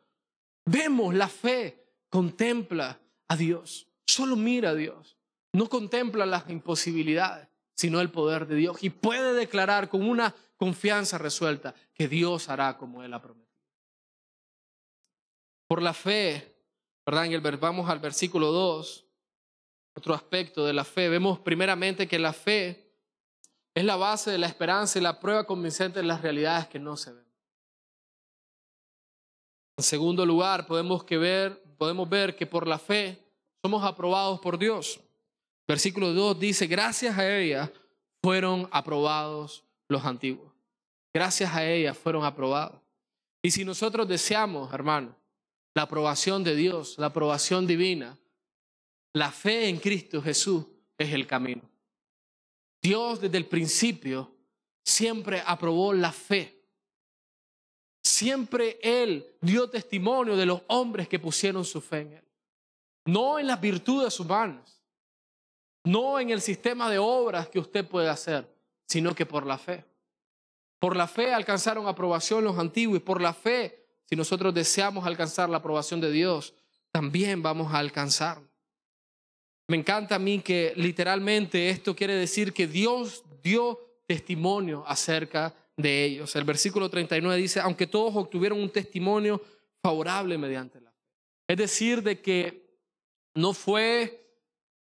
Vemos 0.66 1.14
la 1.14 1.28
fe, 1.28 1.84
contempla 2.10 3.00
a 3.28 3.36
Dios, 3.36 3.88
solo 4.06 4.36
mira 4.36 4.70
a 4.70 4.76
Dios. 4.76 5.18
No 5.52 5.70
contempla 5.70 6.26
las 6.26 6.50
imposibilidades, 6.50 7.48
sino 7.76 8.02
el 8.02 8.10
poder 8.10 8.48
de 8.48 8.56
Dios. 8.56 8.78
Y 8.82 8.90
puede 8.90 9.34
declarar 9.34 9.90
con 9.90 10.08
una 10.08 10.34
confianza 10.58 11.18
resuelta 11.18 11.76
que 11.94 12.08
Dios 12.08 12.50
hará 12.50 12.78
como 12.78 13.04
Él 13.04 13.14
ha 13.14 13.22
prometido. 13.22 13.43
Por 15.74 15.82
la 15.82 15.96
fe, 15.96 16.56
vamos 17.60 17.90
al 17.90 17.98
versículo 17.98 18.52
2, 18.52 19.06
otro 19.96 20.14
aspecto 20.14 20.64
de 20.68 20.72
la 20.72 20.84
fe. 20.84 21.10
Vemos 21.10 21.40
primeramente 21.40 22.08
que 22.08 22.20
la 22.20 22.32
fe 22.32 22.94
es 23.74 23.84
la 23.84 23.96
base 23.96 24.30
de 24.30 24.38
la 24.38 24.46
esperanza 24.46 25.00
y 25.00 25.02
la 25.02 25.20
prueba 25.20 25.48
convincente 25.48 25.98
de 25.98 26.06
las 26.06 26.22
realidades 26.22 26.68
que 26.68 26.78
no 26.78 26.96
se 26.96 27.14
ven. 27.14 27.26
En 29.80 29.84
segundo 29.84 30.28
lugar, 30.28 30.68
podemos, 30.68 31.04
que 31.06 31.18
ver, 31.18 31.60
podemos 31.80 32.08
ver 32.08 32.36
que 32.36 32.46
por 32.46 32.68
la 32.68 32.78
fe 32.78 33.26
somos 33.64 33.84
aprobados 33.84 34.40
por 34.42 34.60
Dios. 34.60 35.00
Versículo 35.68 36.14
2 36.14 36.40
dice, 36.40 36.68
gracias 36.68 37.18
a 37.18 37.36
ella 37.36 37.74
fueron 38.22 38.70
aprobados 38.72 39.64
los 39.88 40.06
antiguos. 40.06 40.54
Gracias 41.12 41.52
a 41.52 41.66
ella 41.66 41.96
fueron 41.96 42.24
aprobados. 42.26 42.80
Y 43.42 43.50
si 43.50 43.66
nosotros 43.66 44.08
deseamos, 44.08 44.72
hermano, 44.72 45.23
la 45.74 45.84
aprobación 45.84 46.44
de 46.44 46.56
Dios, 46.56 46.98
la 46.98 47.08
aprobación 47.08 47.66
divina, 47.66 48.18
la 49.14 49.32
fe 49.32 49.70
en 49.70 49.78
Cristo 49.78 50.22
Jesús 50.22 50.66
es 50.98 51.14
el 51.14 51.28
camino. 51.28 51.62
Dios 52.82 53.22
desde 53.22 53.38
el 53.38 53.46
principio 53.46 54.36
siempre 54.84 55.42
aprobó 55.46 55.94
la 55.94 56.12
fe. 56.12 56.60
siempre 58.06 58.80
Él 58.84 59.38
dio 59.40 59.70
testimonio 59.70 60.36
de 60.36 60.46
los 60.46 60.62
hombres 60.68 61.08
que 61.08 61.20
pusieron 61.20 61.64
su 61.64 61.80
fe 61.80 62.02
en 62.02 62.14
Él. 62.14 62.24
No 63.06 63.40
en 63.40 63.48
las 63.48 63.60
virtudes 63.62 64.20
humanas, 64.20 64.82
no 65.86 66.20
en 66.20 66.30
el 66.30 66.42
sistema 66.42 66.90
de 66.90 66.98
obras 66.98 67.48
que 67.48 67.60
usted 67.60 67.88
puede 67.88 68.10
hacer, 68.10 68.48
sino 68.88 69.16
que 69.16 69.26
por 69.26 69.46
la 69.46 69.58
fe. 69.58 69.86
Por 70.80 70.98
la 70.98 71.08
fe 71.08 71.34
alcanzaron 71.34 71.88
aprobación 71.88 72.44
los 72.44 72.58
antiguos 72.58 72.98
y 72.98 73.00
por 73.00 73.22
la 73.22 73.34
fe, 73.34 73.83
si 74.14 74.18
nosotros 74.18 74.54
deseamos 74.54 75.08
alcanzar 75.08 75.50
la 75.50 75.58
aprobación 75.58 76.00
de 76.00 76.12
Dios, 76.12 76.54
también 76.92 77.42
vamos 77.42 77.74
a 77.74 77.80
alcanzar. 77.80 78.40
Me 79.68 79.76
encanta 79.76 80.14
a 80.14 80.20
mí 80.20 80.38
que 80.38 80.72
literalmente 80.76 81.72
esto 81.72 81.96
quiere 81.96 82.14
decir 82.14 82.54
que 82.54 82.68
Dios 82.68 83.24
dio 83.42 83.80
testimonio 84.06 84.84
acerca 84.86 85.56
de 85.76 86.06
ellos. 86.06 86.36
El 86.36 86.44
versículo 86.44 86.92
39 86.92 87.42
dice, 87.42 87.60
aunque 87.60 87.88
todos 87.88 88.16
obtuvieron 88.16 88.62
un 88.62 88.70
testimonio 88.70 89.42
favorable 89.82 90.38
mediante 90.38 90.80
la 90.80 90.92
fe. 90.92 91.08
Es 91.48 91.58
decir, 91.58 92.04
de 92.04 92.22
que 92.22 92.78
no 93.34 93.52
fue 93.52 94.30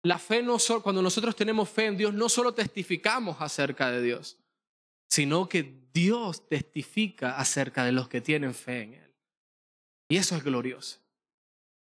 la 0.03 0.19
fe, 0.19 0.43
no 0.43 0.59
solo, 0.59 0.83
cuando 0.83 1.01
nosotros 1.01 1.37
tenemos 1.37 1.69
fe 1.69 1.85
en 1.85 1.95
Dios, 1.95 2.13
no 2.13 2.27
solo 2.27 2.53
testificamos 2.53 3.37
acerca 3.39 3.89
de 3.91 4.01
Dios, 4.01 4.37
sino 5.07 5.47
que 5.47 5.85
Dios 5.93 6.49
testifica 6.49 7.37
acerca 7.37 7.85
de 7.85 7.93
los 7.93 8.09
que 8.09 8.19
tienen 8.19 8.53
fe 8.53 8.81
en 8.81 8.93
Él. 8.95 9.04
Y 10.09 10.17
eso 10.17 10.35
es 10.35 10.43
glorioso. 10.43 10.99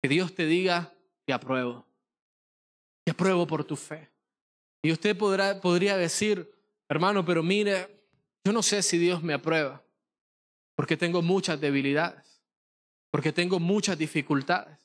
Que 0.02 0.10
Dios 0.10 0.34
te 0.34 0.46
diga, 0.46 0.94
te 1.26 1.34
apruebo. 1.34 1.86
Te 3.04 3.12
apruebo 3.12 3.46
por 3.46 3.64
tu 3.64 3.76
fe. 3.76 4.10
Y 4.82 4.92
usted 4.92 5.18
podrá, 5.18 5.60
podría 5.60 5.98
decir, 5.98 6.50
hermano, 6.88 7.26
pero 7.26 7.44
mire, 7.44 8.04
yo 8.44 8.54
no 8.54 8.64
sé 8.64 8.82
si 8.82 8.98
Dios 8.98 9.22
me 9.22 9.34
aprueba, 9.34 9.84
porque 10.76 10.96
tengo 10.96 11.22
muchas 11.22 11.60
debilidades, 11.60 12.42
porque 13.12 13.34
tengo 13.34 13.60
muchas 13.60 13.98
dificultades. 13.98 14.78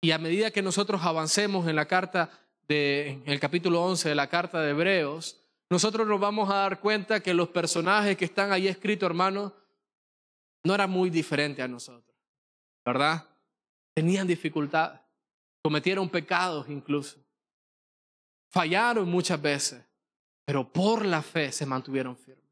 Y 0.00 0.12
a 0.12 0.18
medida 0.18 0.50
que 0.50 0.62
nosotros 0.62 1.02
avancemos 1.02 1.68
en 1.68 1.76
la 1.76 1.86
carta 1.86 2.30
de, 2.66 3.10
en 3.10 3.22
el 3.26 3.40
capítulo 3.40 3.82
11 3.82 4.08
de 4.08 4.14
la 4.14 4.28
carta 4.28 4.60
de 4.62 4.70
Hebreos, 4.70 5.42
nosotros 5.70 6.06
nos 6.06 6.18
vamos 6.18 6.48
a 6.50 6.54
dar 6.54 6.80
cuenta 6.80 7.20
que 7.20 7.34
los 7.34 7.48
personajes 7.48 8.16
que 8.16 8.24
están 8.24 8.52
ahí 8.52 8.68
escritos, 8.68 9.06
hermano, 9.06 9.52
no 10.64 10.74
eran 10.74 10.90
muy 10.90 11.10
diferentes 11.10 11.62
a 11.62 11.68
nosotros, 11.68 12.07
¿verdad? 12.88 13.28
Tenían 13.94 14.26
dificultades, 14.26 14.98
cometieron 15.62 16.08
pecados 16.08 16.66
incluso, 16.70 17.18
fallaron 18.50 19.10
muchas 19.10 19.40
veces, 19.40 19.82
pero 20.46 20.72
por 20.72 21.04
la 21.04 21.20
fe 21.20 21.52
se 21.52 21.66
mantuvieron 21.66 22.16
firmes. 22.16 22.44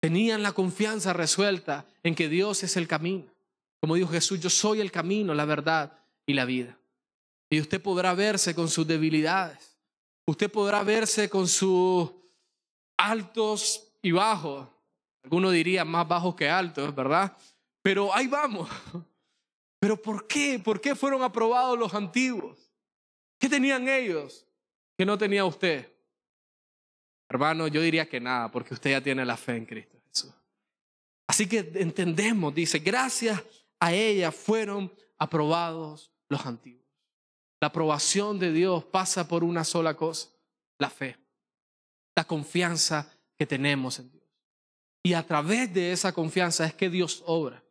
Tenían 0.00 0.42
la 0.42 0.50
confianza 0.50 1.12
resuelta 1.12 1.86
en 2.02 2.16
que 2.16 2.28
Dios 2.28 2.64
es 2.64 2.76
el 2.76 2.88
camino. 2.88 3.32
Como 3.80 3.94
dijo 3.94 4.08
Jesús, 4.08 4.40
yo 4.40 4.50
soy 4.50 4.80
el 4.80 4.90
camino, 4.90 5.32
la 5.32 5.44
verdad 5.44 5.96
y 6.26 6.34
la 6.34 6.44
vida. 6.44 6.76
Y 7.48 7.60
usted 7.60 7.80
podrá 7.80 8.14
verse 8.14 8.52
con 8.52 8.68
sus 8.68 8.84
debilidades. 8.84 9.78
Usted 10.26 10.50
podrá 10.50 10.82
verse 10.82 11.30
con 11.30 11.46
sus 11.46 12.10
altos 12.96 13.92
y 14.02 14.10
bajos. 14.10 14.66
Algunos 15.22 15.52
dirían 15.52 15.86
más 15.86 16.08
bajos 16.08 16.34
que 16.34 16.50
altos, 16.50 16.92
¿verdad? 16.94 17.36
Pero 17.84 18.14
ahí 18.14 18.26
vamos. 18.26 18.70
Pero 19.78 20.00
¿por 20.00 20.26
qué? 20.26 20.58
¿Por 20.58 20.80
qué 20.80 20.94
fueron 20.94 21.22
aprobados 21.22 21.78
los 21.78 21.92
antiguos? 21.92 22.70
¿Qué 23.38 23.46
tenían 23.46 23.86
ellos 23.86 24.46
que 24.96 25.04
no 25.04 25.18
tenía 25.18 25.44
usted? 25.44 25.92
Hermano, 27.28 27.68
yo 27.68 27.82
diría 27.82 28.08
que 28.08 28.20
nada, 28.20 28.50
porque 28.50 28.72
usted 28.72 28.92
ya 28.92 29.02
tiene 29.02 29.26
la 29.26 29.36
fe 29.36 29.56
en 29.56 29.66
Cristo 29.66 30.00
Jesús. 30.08 30.32
Así 31.26 31.46
que 31.46 31.58
entendemos, 31.74 32.54
dice, 32.54 32.78
gracias 32.78 33.42
a 33.78 33.92
ella 33.92 34.32
fueron 34.32 34.90
aprobados 35.18 36.10
los 36.30 36.46
antiguos. 36.46 36.86
La 37.60 37.68
aprobación 37.68 38.38
de 38.38 38.50
Dios 38.50 38.84
pasa 38.84 39.28
por 39.28 39.44
una 39.44 39.62
sola 39.62 39.94
cosa, 39.94 40.30
la 40.78 40.88
fe, 40.88 41.18
la 42.16 42.24
confianza 42.24 43.12
que 43.36 43.44
tenemos 43.44 43.98
en 43.98 44.10
Dios. 44.10 44.24
Y 45.02 45.12
a 45.12 45.26
través 45.26 45.74
de 45.74 45.92
esa 45.92 46.14
confianza 46.14 46.64
es 46.64 46.72
que 46.72 46.88
Dios 46.88 47.22
obra. 47.26 47.63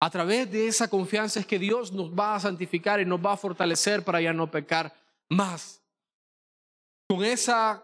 A 0.00 0.10
través 0.10 0.50
de 0.50 0.68
esa 0.68 0.88
confianza 0.88 1.40
es 1.40 1.46
que 1.46 1.58
Dios 1.58 1.92
nos 1.92 2.12
va 2.12 2.34
a 2.34 2.40
santificar 2.40 3.00
y 3.00 3.04
nos 3.04 3.24
va 3.24 3.32
a 3.32 3.36
fortalecer 3.36 4.04
para 4.04 4.20
ya 4.20 4.32
no 4.32 4.50
pecar 4.50 4.94
más. 5.28 5.80
Con 7.08 7.24
esa, 7.24 7.82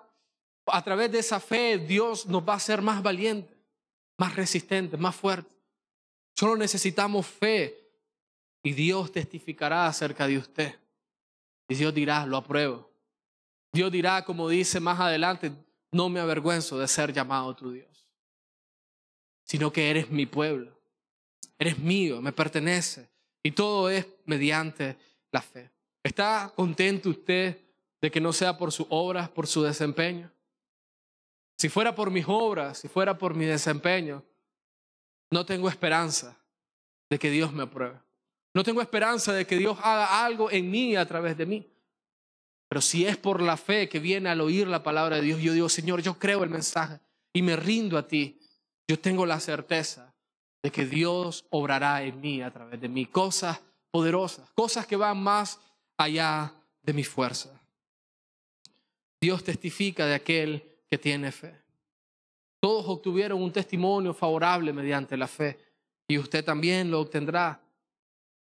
a 0.67 0.85
través 0.85 1.11
de 1.11 1.21
esa 1.21 1.41
fe, 1.41 1.79
Dios 1.79 2.27
nos 2.27 2.47
va 2.47 2.55
a 2.55 2.57
hacer 2.57 2.83
más 2.83 3.03
valientes, 3.03 3.57
más 4.19 4.37
resistentes, 4.37 4.99
más 4.99 5.17
fuertes. 5.17 5.57
Solo 6.37 6.57
necesitamos 6.57 7.27
fe 7.27 7.79
y 8.63 8.73
Dios 8.73 9.11
testificará 9.13 9.87
acerca 9.87 10.27
de 10.27 10.39
usted. 10.39 10.79
Y 11.69 11.75
Dios 11.75 11.95
dirá, 11.95 12.27
lo 12.27 12.37
apruebo. 12.37 12.91
Dios 13.73 13.91
dirá, 13.91 14.25
como 14.25 14.49
dice 14.49 14.81
más 14.81 15.01
adelante, 15.01 15.53
no 15.93 16.09
me 16.09 16.21
avergüenzo 16.21 16.79
de 16.79 16.89
ser 16.89 17.13
llamado 17.13 17.55
tu 17.55 17.73
Dios, 17.73 18.09
sino 19.45 19.73
que 19.73 19.91
eres 19.91 20.11
mi 20.11 20.27
pueblo, 20.27 20.79
eres 21.63 21.79
mío, 21.79 22.21
me 22.21 22.33
pertenece. 22.33 23.09
Y 23.43 23.53
todo 23.53 23.89
es 23.89 24.07
mediante 24.27 24.97
la 25.33 25.41
fe. 25.41 25.71
¿Está 26.03 26.53
contento 26.55 27.11
usted 27.11 27.59
de 28.01 28.11
que 28.11 28.21
no 28.21 28.33
sea 28.33 28.57
por 28.59 28.71
sus 28.73 28.87
obras, 28.91 29.29
por 29.29 29.47
su 29.47 29.63
desempeño? 29.63 30.31
Si 31.57 31.69
fuera 31.69 31.95
por 31.95 32.11
mis 32.11 32.25
obras, 32.27 32.79
si 32.79 32.89
fuera 32.89 33.17
por 33.17 33.35
mi 33.35 33.45
desempeño, 33.45 34.25
no 35.31 35.47
tengo 35.47 35.69
esperanza 35.69 36.39
de 37.09 37.19
que 37.19 37.31
Dios 37.31 37.53
me 37.53 37.63
apruebe. 37.63 37.99
No 38.55 38.65
tengo 38.65 38.83
esperanza 38.83 39.33
de 39.33 39.47
que 39.47 39.57
Dios 39.57 39.79
haga 39.83 40.25
algo 40.25 40.51
en 40.51 40.71
mí 40.71 40.97
a 40.97 41.07
través 41.07 41.37
de 41.37 41.47
mí. 41.47 41.73
Pero 42.69 42.81
si 42.81 43.07
es 43.07 43.17
por 43.17 43.41
la 43.41 43.57
fe 43.57 43.89
que 43.89 43.99
viene 43.99 44.29
al 44.29 44.41
oír 44.41 44.67
la 44.67 44.83
palabra 44.83 45.17
de 45.17 45.23
Dios, 45.23 45.41
yo 45.41 45.53
digo, 45.53 45.69
Señor, 45.69 46.03
yo 46.03 46.19
creo 46.19 46.43
el 46.43 46.51
mensaje 46.51 47.01
y 47.33 47.43
me 47.43 47.57
rindo 47.57 47.97
a 47.97 48.07
ti. 48.07 48.41
Yo 48.89 48.99
tengo 48.99 49.25
la 49.25 49.41
certeza 49.41 50.12
de 50.63 50.71
que 50.71 50.87
Dios 50.87 51.45
obrará 51.51 52.03
en 52.03 52.21
mí 52.21 52.41
a 52.41 52.51
través 52.51 52.81
de 52.81 52.89
mí 52.89 53.07
cosas 53.07 53.61
poderosas, 53.91 54.51
cosas 54.53 54.87
que 54.87 54.97
van 54.97 55.23
más 55.23 55.61
allá 55.97 56.55
de 56.83 56.93
mi 56.93 57.05
fuerza. 57.05 57.61
Dios 59.21 59.45
testifica 59.45 60.07
de 60.07 60.15
aquel 60.15 60.65
que 60.91 60.99
tiene 60.99 61.31
fe. 61.33 61.55
Todos 62.61 62.87
obtuvieron 62.87 63.43
un 63.43 63.53
testimonio 63.53 64.15
favorable 64.15 64.73
mediante 64.73 65.17
la 65.17 65.27
fe 65.27 65.59
y 66.09 66.19
usted 66.19 66.45
también 66.45 66.91
lo 66.91 67.01
obtendrá 67.01 67.61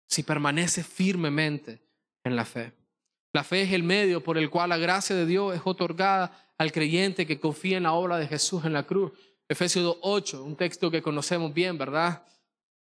si 0.06 0.22
permanece 0.22 0.82
firmemente 0.82 1.82
en 2.24 2.36
la 2.36 2.44
fe. 2.44 2.72
La 3.32 3.44
fe 3.44 3.62
es 3.62 3.72
el 3.72 3.82
medio 3.82 4.22
por 4.22 4.38
el 4.38 4.48
cual 4.48 4.70
la 4.70 4.78
gracia 4.78 5.14
de 5.14 5.26
Dios 5.26 5.54
es 5.54 5.60
otorgada 5.64 6.54
al 6.56 6.72
creyente 6.72 7.26
que 7.26 7.38
confía 7.38 7.76
en 7.76 7.82
la 7.82 7.92
obra 7.92 8.16
de 8.16 8.26
Jesús 8.26 8.64
en 8.64 8.72
la 8.72 8.84
cruz. 8.84 9.12
Efesios 9.48 9.96
8, 10.02 10.42
un 10.42 10.56
texto 10.56 10.90
que 10.90 11.02
conocemos 11.02 11.52
bien, 11.52 11.78
¿verdad? 11.78 12.26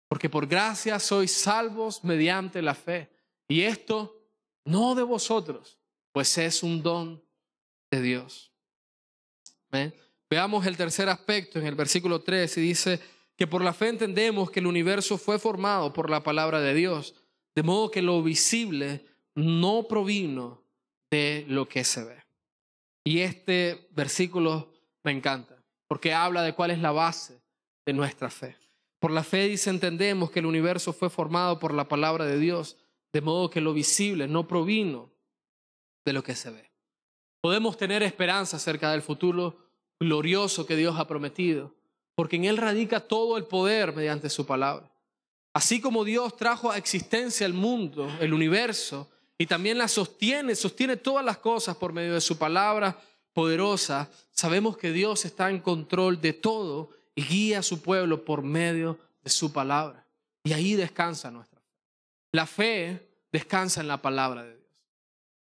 Porque 0.08 0.30
por 0.30 0.48
gracia 0.48 1.00
sois 1.00 1.32
salvos 1.32 2.04
mediante 2.04 2.62
la 2.62 2.74
fe. 2.74 3.10
Y 3.48 3.62
esto 3.62 4.24
no 4.66 4.96
de 4.96 5.04
vosotros, 5.04 5.78
pues 6.12 6.38
es 6.38 6.64
un 6.64 6.82
don 6.82 7.24
de 7.92 8.02
Dios. 8.02 8.52
Veamos 10.30 10.66
el 10.66 10.78
tercer 10.78 11.10
aspecto 11.10 11.60
en 11.60 11.68
el 11.68 11.76
versículo 11.76 12.22
3 12.22 12.58
y 12.58 12.62
dice, 12.62 13.00
que 13.40 13.48
por 13.48 13.64
la 13.64 13.72
fe 13.72 13.88
entendemos 13.88 14.52
que 14.52 14.60
el 14.60 14.68
universo 14.68 15.18
fue 15.18 15.40
formado 15.40 15.94
por 15.94 16.10
la 16.10 16.22
palabra 16.22 16.60
de 16.60 16.74
Dios, 16.74 17.16
de 17.56 17.64
modo 17.64 17.90
que 17.90 18.02
lo 18.02 18.22
visible 18.22 19.06
no 19.34 19.88
provino 19.88 20.62
de 21.10 21.46
lo 21.48 21.66
que 21.70 21.86
se 21.86 22.04
ve. 22.04 22.22
Y 23.06 23.20
este 23.22 23.88
versículo 23.92 24.74
me 25.04 25.14
encanta, 25.14 25.59
porque 25.90 26.14
habla 26.14 26.44
de 26.44 26.54
cuál 26.54 26.72
es 26.72 26.80
la 26.80 26.92
base 26.92 27.42
de 27.86 27.94
nuestra 27.94 28.30
fe. 28.30 28.56
Por 29.00 29.10
la 29.12 29.24
fe 29.24 29.48
dice, 29.48 29.72
entendemos 29.72 30.30
que 30.30 30.40
el 30.40 30.46
universo 30.46 30.94
fue 30.94 31.10
formado 31.10 31.58
por 31.58 31.74
la 31.74 31.88
palabra 31.88 32.26
de 32.26 32.38
Dios, 32.38 32.78
de 33.12 33.22
modo 33.22 33.50
que 33.50 33.60
lo 33.60 33.74
visible 33.74 34.28
no 34.28 34.48
provino 34.48 35.10
de 36.06 36.14
lo 36.14 36.24
que 36.24 36.36
se 36.36 36.52
ve. 36.52 36.70
Podemos 37.42 37.76
tener 37.76 38.04
esperanza 38.04 38.58
acerca 38.58 38.92
del 38.92 39.02
futuro 39.02 39.58
glorioso 40.00 40.68
que 40.68 40.76
Dios 40.76 40.96
ha 41.00 41.08
prometido, 41.08 41.74
porque 42.14 42.36
en 42.36 42.46
Él 42.46 42.58
radica 42.58 43.00
todo 43.00 43.38
el 43.38 43.46
poder 43.46 43.96
mediante 43.96 44.30
su 44.30 44.46
palabra. 44.46 44.92
Así 45.54 45.82
como 45.82 46.04
Dios 46.04 46.38
trajo 46.38 46.70
a 46.70 46.78
existencia 46.78 47.48
el 47.48 47.54
mundo, 47.54 48.08
el 48.20 48.34
universo, 48.34 49.10
y 49.40 49.48
también 49.48 49.80
la 49.80 49.88
sostiene, 49.88 50.54
sostiene 50.54 50.98
todas 50.98 51.26
las 51.26 51.40
cosas 51.40 51.78
por 51.78 51.94
medio 51.94 52.14
de 52.14 52.22
su 52.22 52.38
palabra 52.38 53.00
poderosa, 53.34 54.10
sabemos 54.32 54.78
que 54.78 54.92
Dios 54.92 55.26
está 55.26 55.50
en 55.50 55.60
control 55.60 56.22
de 56.22 56.34
todo 56.34 56.90
y 57.16 57.24
guía 57.24 57.60
a 57.60 57.64
su 57.64 57.82
pueblo 57.82 58.24
por 58.26 58.42
medio 58.42 58.98
de 59.22 59.30
su 59.30 59.52
palabra. 59.52 60.06
Y 60.44 60.54
ahí 60.54 60.76
descansa 60.76 61.32
nuestra 61.32 61.60
fe. 61.60 61.68
La 62.32 62.46
fe 62.46 63.10
descansa 63.32 63.82
en 63.82 63.88
la 63.88 64.02
palabra 64.02 64.44
de 64.44 64.56
Dios. 64.56 64.68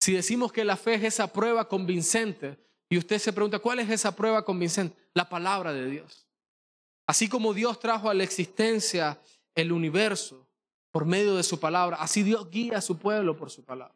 Si 0.00 0.12
decimos 0.12 0.52
que 0.52 0.64
la 0.64 0.76
fe 0.76 0.94
es 0.94 1.04
esa 1.04 1.32
prueba 1.32 1.68
convincente, 1.68 2.58
y 2.88 2.98
usted 2.98 3.18
se 3.18 3.32
pregunta, 3.32 3.58
¿cuál 3.58 3.80
es 3.80 3.90
esa 3.90 4.14
prueba 4.14 4.44
convincente? 4.44 4.96
La 5.14 5.28
palabra 5.28 5.72
de 5.72 5.90
Dios. 5.90 6.26
Así 7.06 7.28
como 7.28 7.52
Dios 7.52 7.80
trajo 7.80 8.08
a 8.08 8.14
la 8.14 8.24
existencia 8.24 9.20
el 9.54 9.72
universo 9.72 10.46
por 10.90 11.04
medio 11.04 11.34
de 11.34 11.42
su 11.42 11.58
palabra, 11.58 11.96
así 11.96 12.22
Dios 12.22 12.50
guía 12.50 12.78
a 12.78 12.80
su 12.80 12.98
pueblo 12.98 13.36
por 13.36 13.50
su 13.50 13.64
palabra. 13.64 13.94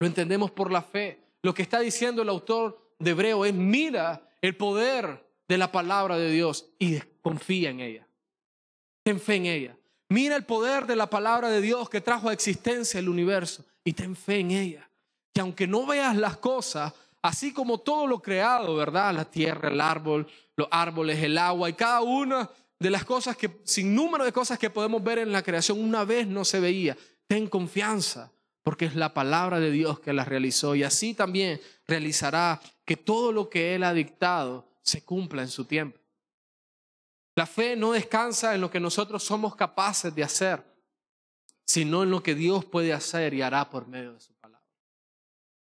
Lo 0.00 0.06
entendemos 0.06 0.50
por 0.50 0.72
la 0.72 0.82
fe. 0.82 1.20
Lo 1.42 1.52
que 1.54 1.62
está 1.62 1.80
diciendo 1.80 2.22
el 2.22 2.28
autor 2.28 2.87
de 2.98 3.10
Hebreo 3.10 3.44
es, 3.44 3.54
mira 3.54 4.28
el 4.40 4.56
poder 4.56 5.24
de 5.48 5.58
la 5.58 5.72
palabra 5.72 6.16
de 6.16 6.30
Dios 6.30 6.70
y 6.78 6.98
confía 7.22 7.70
en 7.70 7.80
ella. 7.80 8.06
Ten 9.02 9.20
fe 9.20 9.36
en 9.36 9.46
ella. 9.46 9.76
Mira 10.10 10.36
el 10.36 10.44
poder 10.44 10.86
de 10.86 10.96
la 10.96 11.08
palabra 11.08 11.48
de 11.48 11.60
Dios 11.60 11.88
que 11.88 12.00
trajo 12.00 12.28
a 12.28 12.32
existencia 12.32 12.98
el 13.00 13.08
universo 13.08 13.64
y 13.84 13.92
ten 13.92 14.16
fe 14.16 14.40
en 14.40 14.50
ella. 14.50 14.90
Que 15.32 15.40
aunque 15.40 15.66
no 15.66 15.86
veas 15.86 16.16
las 16.16 16.36
cosas, 16.38 16.92
así 17.22 17.52
como 17.52 17.78
todo 17.78 18.06
lo 18.06 18.20
creado, 18.20 18.74
¿verdad? 18.74 19.14
La 19.14 19.24
tierra, 19.24 19.68
el 19.68 19.80
árbol, 19.80 20.26
los 20.56 20.68
árboles, 20.70 21.22
el 21.22 21.38
agua 21.38 21.68
y 21.68 21.74
cada 21.74 22.00
una 22.00 22.50
de 22.78 22.90
las 22.90 23.04
cosas 23.04 23.36
que, 23.36 23.60
sin 23.64 23.94
número 23.94 24.24
de 24.24 24.32
cosas 24.32 24.58
que 24.58 24.70
podemos 24.70 25.02
ver 25.02 25.18
en 25.18 25.32
la 25.32 25.42
creación, 25.42 25.80
una 25.80 26.04
vez 26.04 26.26
no 26.26 26.44
se 26.44 26.60
veía. 26.60 26.96
Ten 27.26 27.48
confianza, 27.48 28.32
porque 28.62 28.86
es 28.86 28.94
la 28.94 29.14
palabra 29.14 29.60
de 29.60 29.70
Dios 29.70 30.00
que 30.00 30.12
las 30.12 30.28
realizó 30.28 30.74
y 30.74 30.82
así 30.84 31.14
también 31.14 31.60
realizará 31.86 32.60
que 32.88 32.96
todo 32.96 33.32
lo 33.32 33.50
que 33.50 33.74
Él 33.74 33.84
ha 33.84 33.92
dictado 33.92 34.66
se 34.80 35.04
cumpla 35.04 35.42
en 35.42 35.48
su 35.48 35.66
tiempo. 35.66 36.00
La 37.36 37.44
fe 37.44 37.76
no 37.76 37.92
descansa 37.92 38.54
en 38.54 38.62
lo 38.62 38.70
que 38.70 38.80
nosotros 38.80 39.22
somos 39.22 39.54
capaces 39.54 40.14
de 40.14 40.24
hacer, 40.24 40.64
sino 41.66 42.02
en 42.02 42.10
lo 42.10 42.22
que 42.22 42.34
Dios 42.34 42.64
puede 42.64 42.94
hacer 42.94 43.34
y 43.34 43.42
hará 43.42 43.68
por 43.68 43.86
medio 43.86 44.14
de 44.14 44.20
su 44.20 44.32
palabra. 44.36 44.66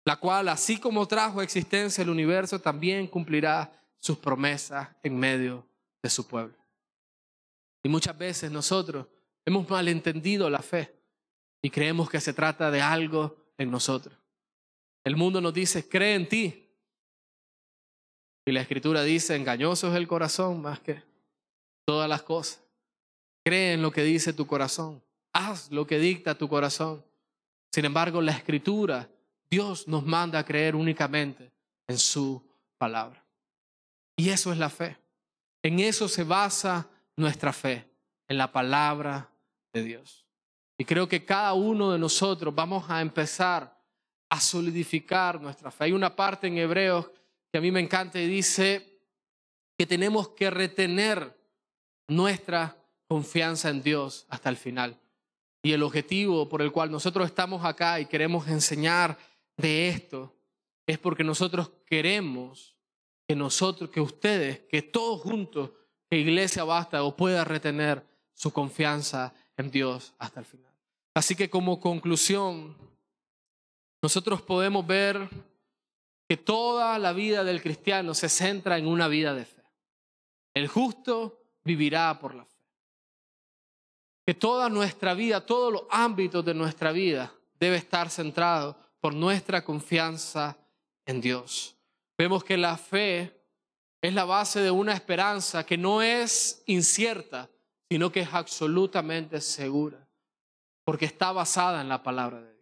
La 0.04 0.16
cual, 0.16 0.50
así 0.50 0.80
como 0.80 1.08
trajo 1.08 1.44
existencia 1.44 2.02
el 2.02 2.10
universo, 2.10 2.58
también 2.58 3.06
cumplirá 3.06 3.72
sus 4.00 4.18
promesas 4.18 4.90
en 5.04 5.16
medio 5.16 5.64
de 6.02 6.10
su 6.10 6.28
pueblo. 6.28 6.58
Y 7.84 7.90
muchas 7.90 8.18
veces 8.18 8.50
nosotros 8.50 9.06
hemos 9.46 9.70
malentendido 9.70 10.50
la 10.50 10.64
fe 10.64 10.92
y 11.62 11.70
creemos 11.70 12.10
que 12.10 12.20
se 12.20 12.34
trata 12.34 12.72
de 12.72 12.82
algo 12.82 13.54
en 13.60 13.70
nosotros. 13.70 14.18
El 15.04 15.16
mundo 15.18 15.40
nos 15.40 15.54
dice, 15.54 15.88
cree 15.88 16.16
en 16.16 16.28
ti. 16.28 16.68
Y 18.46 18.52
la 18.52 18.62
escritura 18.62 19.04
dice, 19.04 19.36
engañoso 19.36 19.90
es 19.90 19.96
el 19.96 20.08
corazón 20.08 20.62
más 20.62 20.80
que 20.80 21.02
todas 21.86 22.10
las 22.10 22.24
cosas. 22.24 22.64
Cree 23.44 23.74
en 23.74 23.82
lo 23.82 23.92
que 23.92 24.04
dice 24.04 24.34
tu 24.34 24.48
corazón. 24.48 25.02
Haz 25.34 25.72
lo 25.72 25.86
que 25.86 26.00
dicta 26.00 26.38
tu 26.38 26.48
corazón. 26.50 27.04
Sin 27.72 27.86
embargo, 27.86 28.22
la 28.22 28.32
escritura, 28.32 29.10
Dios 29.50 29.88
nos 29.88 30.06
manda 30.06 30.40
a 30.40 30.46
creer 30.46 30.76
únicamente 30.76 31.52
en 31.88 31.98
su 31.98 32.44
palabra. 32.78 33.24
Y 34.18 34.30
eso 34.30 34.52
es 34.52 34.58
la 34.58 34.70
fe. 34.70 34.98
En 35.64 35.80
eso 35.80 36.08
se 36.08 36.24
basa 36.24 36.90
nuestra 37.16 37.54
fe, 37.54 37.88
en 38.28 38.38
la 38.38 38.52
palabra 38.52 39.30
de 39.74 39.84
Dios. 39.84 40.26
Y 40.78 40.86
creo 40.86 41.08
que 41.08 41.24
cada 41.24 41.54
uno 41.54 41.92
de 41.92 42.00
nosotros 42.00 42.54
vamos 42.54 42.90
a 42.90 43.02
empezar 43.02 43.80
a 44.30 44.40
solidificar 44.40 45.40
nuestra 45.40 45.70
fe. 45.70 45.86
Hay 45.86 45.92
una 45.92 46.16
parte 46.16 46.48
en 46.48 46.58
Hebreos 46.58 47.12
que 47.52 47.58
a 47.58 47.62
mí 47.62 47.72
me 47.72 47.80
encanta 47.80 48.20
y 48.20 48.28
dice 48.28 49.00
que 49.78 49.86
tenemos 49.86 50.30
que 50.30 50.50
retener 50.50 51.38
nuestra 52.08 52.78
confianza 53.08 53.70
en 53.70 53.82
Dios 53.82 54.26
hasta 54.30 54.50
el 54.50 54.58
final. 54.58 54.98
Y 55.64 55.74
el 55.74 55.84
objetivo 55.84 56.48
por 56.50 56.62
el 56.62 56.72
cual 56.72 56.92
nosotros 56.92 57.28
estamos 57.28 57.64
acá 57.66 58.00
y 58.00 58.06
queremos 58.06 58.48
enseñar 58.48 59.18
de 59.58 59.90
esto 59.90 60.34
es 60.88 60.98
porque 60.98 61.24
nosotros 61.24 61.72
queremos 61.86 62.76
que 63.28 63.36
nosotros, 63.36 63.90
que 63.90 64.02
ustedes, 64.02 64.62
que 64.62 64.82
todos 64.82 65.22
juntos, 65.22 65.72
que 66.10 66.18
Iglesia 66.18 66.64
basta 66.64 67.04
o 67.04 67.16
pueda 67.16 67.44
retener 67.44 68.06
su 68.34 68.52
confianza 68.52 69.34
en 69.58 69.72
Dios 69.72 70.14
hasta 70.18 70.40
el 70.40 70.46
final. 70.46 70.74
Así 71.14 71.36
que 71.36 71.50
como 71.50 71.80
conclusión, 71.80 72.76
nosotros 74.02 74.42
podemos 74.42 74.86
ver 74.86 75.30
que 76.32 76.38
toda 76.38 76.98
la 76.98 77.12
vida 77.12 77.44
del 77.44 77.62
cristiano 77.62 78.14
se 78.14 78.30
centra 78.30 78.78
en 78.78 78.88
una 78.88 79.10
vida 79.10 79.34
de 79.34 79.44
fe. 79.44 79.66
El 80.54 80.70
justo 80.70 81.44
vivirá 81.66 82.18
por 82.22 82.36
la 82.36 82.46
fe. 82.46 82.64
Que 84.26 84.34
toda 84.34 84.70
nuestra 84.70 85.14
vida, 85.14 85.46
todos 85.46 85.74
los 85.74 85.84
ámbitos 85.90 86.46
de 86.46 86.54
nuestra 86.54 86.94
vida 86.94 87.34
debe 87.60 87.76
estar 87.76 88.10
centrado 88.10 88.78
por 89.02 89.14
nuestra 89.14 89.66
confianza 89.66 90.58
en 91.06 91.20
Dios. 91.20 91.76
Vemos 92.18 92.46
que 92.46 92.56
la 92.56 92.78
fe 92.78 93.44
es 94.02 94.14
la 94.14 94.24
base 94.24 94.62
de 94.62 94.72
una 94.72 94.94
esperanza 94.94 95.66
que 95.66 95.78
no 95.78 96.02
es 96.02 96.64
incierta, 96.66 97.50
sino 97.90 98.10
que 98.10 98.22
es 98.22 98.30
absolutamente 98.34 99.42
segura, 99.42 100.08
porque 100.86 101.04
está 101.04 101.34
basada 101.34 101.82
en 101.82 101.90
la 101.90 102.02
palabra 102.02 102.40
de 102.40 102.54
Dios. 102.54 102.61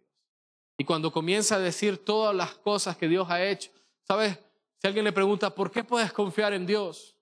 Y 0.80 0.84
cuando 0.86 1.12
comienza 1.12 1.56
a 1.56 1.58
decir 1.58 2.02
todas 2.02 2.34
las 2.34 2.54
cosas 2.54 2.96
que 2.96 3.06
Dios 3.06 3.28
ha 3.28 3.44
hecho, 3.44 3.70
¿sabes? 4.02 4.38
Si 4.78 4.86
alguien 4.86 5.04
le 5.04 5.12
pregunta, 5.12 5.54
¿por 5.54 5.70
qué 5.70 5.84
puedes 5.84 6.10
confiar 6.10 6.54
en 6.54 6.64
Dios? 6.64 7.14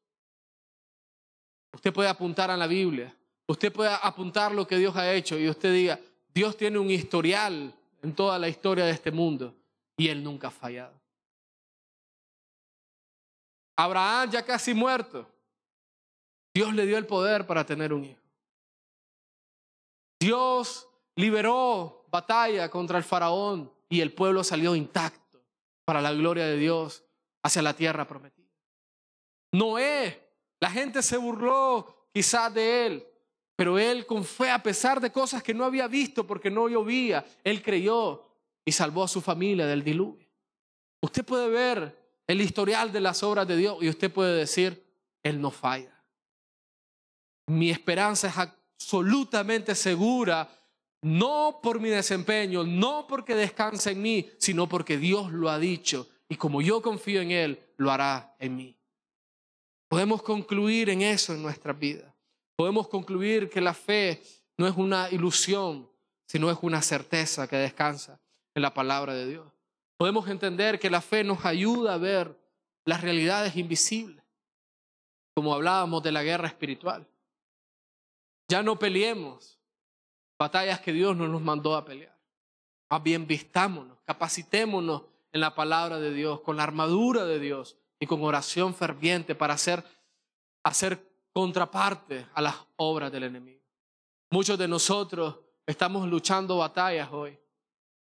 Usted 1.72 1.92
puede 1.92 2.08
apuntar 2.08 2.52
a 2.52 2.56
la 2.56 2.68
Biblia, 2.68 3.12
usted 3.48 3.72
puede 3.72 3.90
apuntar 4.00 4.54
lo 4.54 4.64
que 4.64 4.76
Dios 4.76 4.94
ha 4.94 5.12
hecho 5.12 5.36
y 5.36 5.48
usted 5.48 5.72
diga, 5.72 5.98
Dios 6.32 6.56
tiene 6.56 6.78
un 6.78 6.88
historial 6.88 7.74
en 8.00 8.14
toda 8.14 8.38
la 8.38 8.48
historia 8.48 8.84
de 8.84 8.92
este 8.92 9.10
mundo 9.10 9.52
y 9.96 10.06
Él 10.06 10.22
nunca 10.22 10.46
ha 10.46 10.52
fallado. 10.52 10.94
Abraham 13.74 14.30
ya 14.30 14.44
casi 14.44 14.72
muerto, 14.72 15.26
Dios 16.54 16.72
le 16.74 16.86
dio 16.86 16.96
el 16.96 17.06
poder 17.06 17.44
para 17.44 17.66
tener 17.66 17.92
un 17.92 18.04
hijo. 18.04 18.22
Dios 20.20 20.88
liberó 21.16 21.97
batalla 22.10 22.70
contra 22.70 22.98
el 22.98 23.04
faraón 23.04 23.72
y 23.88 24.00
el 24.00 24.12
pueblo 24.12 24.44
salió 24.44 24.74
intacto 24.74 25.42
para 25.84 26.00
la 26.00 26.12
gloria 26.12 26.46
de 26.46 26.56
Dios 26.56 27.04
hacia 27.42 27.62
la 27.62 27.74
tierra 27.74 28.06
prometida. 28.06 28.46
Noé 29.52 30.28
la 30.60 30.70
gente 30.70 31.02
se 31.02 31.16
burló 31.16 32.08
quizás 32.12 32.52
de 32.52 32.86
él, 32.86 33.06
pero 33.56 33.78
él 33.78 34.06
con 34.06 34.24
fe, 34.24 34.50
a 34.50 34.62
pesar 34.62 35.00
de 35.00 35.12
cosas 35.12 35.42
que 35.42 35.54
no 35.54 35.64
había 35.64 35.86
visto 35.86 36.26
porque 36.26 36.50
no 36.50 36.68
llovía, 36.68 37.24
él 37.44 37.62
creyó 37.62 38.26
y 38.64 38.72
salvó 38.72 39.04
a 39.04 39.08
su 39.08 39.20
familia 39.20 39.66
del 39.66 39.84
diluvio. 39.84 40.28
Usted 41.00 41.24
puede 41.24 41.48
ver 41.48 42.20
el 42.26 42.40
historial 42.40 42.92
de 42.92 43.00
las 43.00 43.22
obras 43.22 43.46
de 43.46 43.56
Dios 43.56 43.78
y 43.80 43.88
usted 43.88 44.12
puede 44.12 44.36
decir, 44.36 44.84
Él 45.22 45.40
no 45.40 45.50
falla. 45.50 45.94
Mi 47.46 47.70
esperanza 47.70 48.28
es 48.28 48.36
absolutamente 48.36 49.74
segura, 49.74 50.48
no 51.02 51.60
por 51.62 51.80
mi 51.80 51.88
desempeño, 51.88 52.64
no 52.64 53.06
porque 53.06 53.34
descansa 53.34 53.90
en 53.90 54.02
mí, 54.02 54.30
sino 54.38 54.68
porque 54.68 54.98
Dios 54.98 55.32
lo 55.32 55.50
ha 55.50 55.58
dicho 55.58 56.08
y 56.28 56.36
como 56.36 56.60
yo 56.60 56.82
confío 56.82 57.22
en 57.22 57.30
Él, 57.30 57.60
lo 57.76 57.90
hará 57.90 58.34
en 58.38 58.56
mí. 58.56 58.76
Podemos 59.88 60.22
concluir 60.22 60.90
en 60.90 61.02
eso 61.02 61.32
en 61.32 61.42
nuestra 61.42 61.72
vida. 61.72 62.14
Podemos 62.56 62.88
concluir 62.88 63.48
que 63.48 63.60
la 63.60 63.72
fe 63.72 64.22
no 64.58 64.66
es 64.66 64.76
una 64.76 65.08
ilusión, 65.10 65.88
sino 66.26 66.50
es 66.50 66.58
una 66.60 66.82
certeza 66.82 67.48
que 67.48 67.56
descansa 67.56 68.20
en 68.54 68.62
la 68.62 68.74
palabra 68.74 69.14
de 69.14 69.26
Dios. 69.26 69.46
Podemos 69.96 70.28
entender 70.28 70.78
que 70.78 70.90
la 70.90 71.00
fe 71.00 71.24
nos 71.24 71.44
ayuda 71.44 71.94
a 71.94 71.98
ver 71.98 72.36
las 72.84 73.00
realidades 73.00 73.56
invisibles, 73.56 74.24
como 75.34 75.54
hablábamos 75.54 76.02
de 76.02 76.12
la 76.12 76.22
guerra 76.22 76.48
espiritual. 76.48 77.06
Ya 78.48 78.62
no 78.62 78.78
peleemos 78.78 79.57
batallas 80.38 80.80
que 80.80 80.92
Dios 80.92 81.16
no 81.16 81.26
nos 81.28 81.42
mandó 81.42 81.76
a 81.76 81.84
pelear. 81.84 82.16
Más 82.90 83.02
bien 83.02 83.26
vistámonos, 83.26 83.98
capacitémonos 84.04 85.02
en 85.32 85.40
la 85.40 85.54
palabra 85.54 85.98
de 85.98 86.12
Dios, 86.12 86.40
con 86.40 86.56
la 86.56 86.62
armadura 86.62 87.24
de 87.24 87.38
Dios, 87.38 87.76
y 88.00 88.06
con 88.06 88.22
oración 88.22 88.74
ferviente 88.74 89.34
para 89.34 89.54
hacer, 89.54 89.84
hacer 90.62 91.04
contraparte 91.32 92.26
a 92.34 92.40
las 92.40 92.54
obras 92.76 93.10
del 93.10 93.24
enemigo. 93.24 93.60
Muchos 94.30 94.58
de 94.58 94.68
nosotros 94.68 95.36
estamos 95.66 96.08
luchando 96.08 96.58
batallas 96.58 97.08
hoy, 97.10 97.38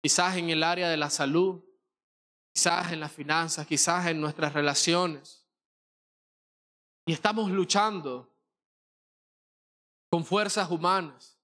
quizás 0.03 0.37
en 0.37 0.51
el 0.51 0.62
área 0.62 0.89
de 0.89 0.97
la 0.97 1.11
salud, 1.11 1.62
quizás 2.53 2.93
en 2.93 3.01
las 3.01 3.12
finanzas, 3.12 3.66
quizás 3.66 4.07
en 4.07 4.20
nuestras 4.20 4.53
relaciones. 4.53 5.47
Y 7.07 7.12
estamos 7.12 7.51
luchando 7.51 8.31
con 10.11 10.24
fuerzas 10.24 10.70
humanas, 10.70 11.38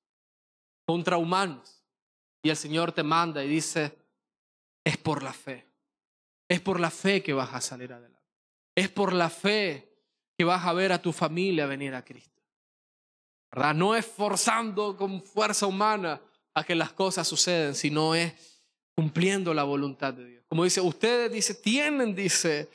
contra 0.87 1.16
humanos. 1.16 1.82
Y 2.43 2.51
el 2.51 2.57
Señor 2.57 2.93
te 2.93 3.03
manda 3.03 3.43
y 3.45 3.49
dice, 3.49 3.97
es 4.85 4.97
por 4.99 5.22
la 5.22 5.32
fe. 5.32 5.66
Es 6.49 6.61
por 6.61 6.78
la 6.78 6.91
fe 6.91 7.22
que 7.22 7.32
vas 7.32 7.55
a 7.55 7.61
salir 7.61 7.93
adelante. 7.93 8.20
Es 8.74 8.89
por 8.91 9.12
la 9.12 9.30
fe 9.30 9.95
que 10.37 10.45
vas 10.45 10.64
a 10.66 10.72
ver 10.72 10.93
a 10.93 11.01
tu 11.01 11.12
familia 11.12 11.66
venir 11.66 11.95
a 11.95 12.05
Cristo. 12.05 12.43
¿Verdad? 13.51 13.74
No 13.74 13.95
es 13.95 14.05
forzando 14.05 14.97
con 14.97 15.22
fuerza 15.22 15.66
humana 15.66 16.20
a 16.55 16.64
que 16.64 16.74
las 16.74 16.93
cosas 16.93 17.26
suceden, 17.26 17.74
sino 17.74 18.14
es 18.14 18.62
cumpliendo 18.95 19.55
la 19.55 19.64
voluntad 19.64 20.12
de 20.12 20.26
Dios. 20.26 20.45
Como 20.49 20.64
dice, 20.64 20.80
ustedes 20.80 21.32
dice, 21.32 21.55
tienen, 21.55 22.14
dice, 22.14 22.68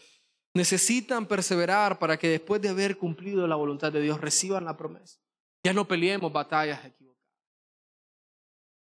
necesitan 0.54 1.26
perseverar 1.26 2.00
para 2.00 2.18
que 2.18 2.28
después 2.28 2.62
de 2.62 2.70
haber 2.70 2.98
cumplido 2.98 3.48
la 3.48 3.56
voluntad 3.56 3.92
de 3.92 4.02
Dios 4.02 4.20
reciban 4.20 4.66
la 4.66 4.76
promesa. 4.76 5.20
Ya 5.64 5.74
no 5.74 5.88
peleemos 5.88 6.32
batallas 6.32 6.80
equivocadas. 6.80 6.99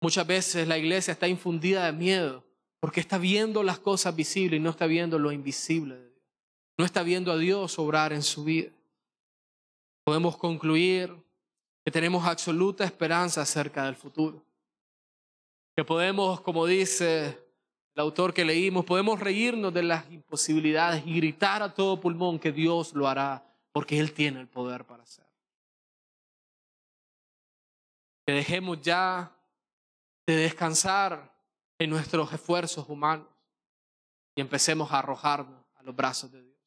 Muchas 0.03 0.27
veces 0.27 0.67
la 0.67 0.77
iglesia 0.77 1.13
está 1.13 1.29
infundida 1.29 1.87
de 1.87 1.93
miedo 1.93 2.43
porque 2.81 2.99
está 2.99 3.19
viendo 3.19 3.63
las 3.63 3.79
cosas 3.79 4.17
visibles 4.17 4.59
y 4.59 4.63
no 4.63 4.71
está 4.71 4.87
viendo 4.87 5.17
lo 5.17 5.31
invisible 5.31 5.95
de 5.95 6.09
Dios. 6.09 6.23
No 6.77 6.85
está 6.85 7.05
viendo 7.05 7.31
a 7.31 7.39
Dios 7.39 7.79
obrar 7.79 8.13
en 8.13 8.25
su 8.25 8.43
vida. 8.43 8.73
Podemos 10.05 10.37
concluir 10.37 11.15
que 11.85 11.93
tenemos 11.93 12.27
absoluta 12.27 12.85
esperanza 12.85 13.43
acerca 13.43 13.85
del 13.85 13.95
futuro. 13.95 14.45
Que 15.77 15.85
podemos, 15.85 16.41
como 16.41 16.67
dice 16.67 17.39
el 17.95 18.01
autor 18.01 18.35
que 18.35 18.45
leímos, 18.45 18.85
podemos 18.85 19.21
reírnos 19.21 19.73
de 19.73 19.85
las 19.85 20.11
imposibilidades 20.11 21.07
y 21.07 21.15
gritar 21.15 21.63
a 21.63 21.73
todo 21.73 22.01
pulmón 22.01 22.41
que 22.41 22.51
Dios 22.51 22.93
lo 22.95 23.07
hará 23.07 23.47
porque 23.71 24.01
Él 24.01 24.13
tiene 24.13 24.41
el 24.41 24.49
poder 24.49 24.85
para 24.85 25.05
hacerlo. 25.05 25.31
Que 28.27 28.33
dejemos 28.33 28.81
ya 28.81 29.33
de 30.27 30.37
descansar 30.37 31.33
en 31.79 31.91
nuestros 31.91 32.33
esfuerzos 32.33 32.89
humanos 32.89 33.27
y 34.35 34.41
empecemos 34.41 34.91
a 34.93 35.01
arrojarnos 35.01 35.65
a 35.75 35.83
los 35.83 35.95
brazos 35.95 36.31
de 36.31 36.43
Dios. 36.43 36.59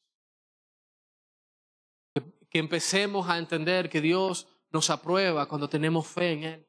Que, 2.50 2.60
empecemos 2.60 3.28
a 3.30 3.38
entender 3.38 3.90
que 3.90 4.02
Dios 4.02 4.48
nos 4.72 4.90
aprueba 4.90 5.46
cuando 5.48 5.68
tenemos 5.68 6.08
fe 6.08 6.32
en 6.32 6.44
Él, 6.44 6.68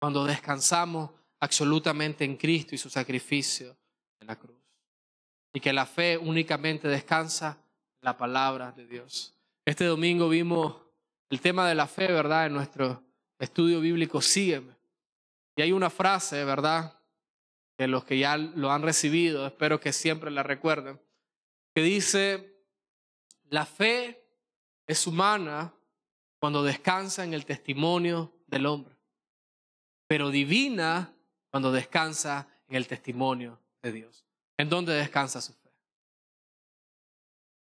cuando 0.00 0.24
descansamos 0.24 1.10
absolutamente 1.40 2.24
en 2.24 2.36
Cristo 2.36 2.74
y 2.74 2.78
su 2.78 2.88
sacrificio 2.88 3.76
en 4.20 4.28
la 4.28 4.36
cruz. 4.38 4.56
Y 5.52 5.60
que 5.60 5.72
la 5.72 5.86
fe 5.86 6.16
únicamente 6.16 6.88
descansa 6.88 7.58
en 8.00 8.06
la 8.06 8.16
palabra 8.16 8.72
de 8.72 8.86
Dios. 8.86 9.34
Este 9.64 9.84
domingo 9.84 10.28
vimos 10.28 10.76
el 11.30 11.40
tema 11.40 11.68
de 11.68 11.74
la 11.74 11.86
fe, 11.86 12.06
¿verdad? 12.12 12.46
En 12.46 12.54
nuestro 12.54 13.02
estudio 13.38 13.80
bíblico, 13.80 14.20
sígueme. 14.20 14.73
Y 15.56 15.62
hay 15.62 15.72
una 15.72 15.90
frase, 15.90 16.44
¿verdad? 16.44 16.98
Que 17.76 17.86
los 17.86 18.04
que 18.04 18.18
ya 18.18 18.36
lo 18.36 18.70
han 18.72 18.82
recibido, 18.82 19.46
espero 19.46 19.80
que 19.80 19.92
siempre 19.92 20.30
la 20.30 20.42
recuerden, 20.42 21.00
que 21.74 21.82
dice, 21.82 22.54
la 23.50 23.66
fe 23.66 24.24
es 24.86 25.06
humana 25.06 25.74
cuando 26.38 26.62
descansa 26.62 27.24
en 27.24 27.34
el 27.34 27.44
testimonio 27.44 28.32
del 28.46 28.66
hombre, 28.66 28.94
pero 30.06 30.30
divina 30.30 31.12
cuando 31.50 31.72
descansa 31.72 32.48
en 32.68 32.76
el 32.76 32.86
testimonio 32.86 33.58
de 33.82 33.92
Dios. 33.92 34.24
¿En 34.56 34.68
dónde 34.68 34.92
descansa 34.92 35.40
su 35.40 35.52
fe? 35.52 35.63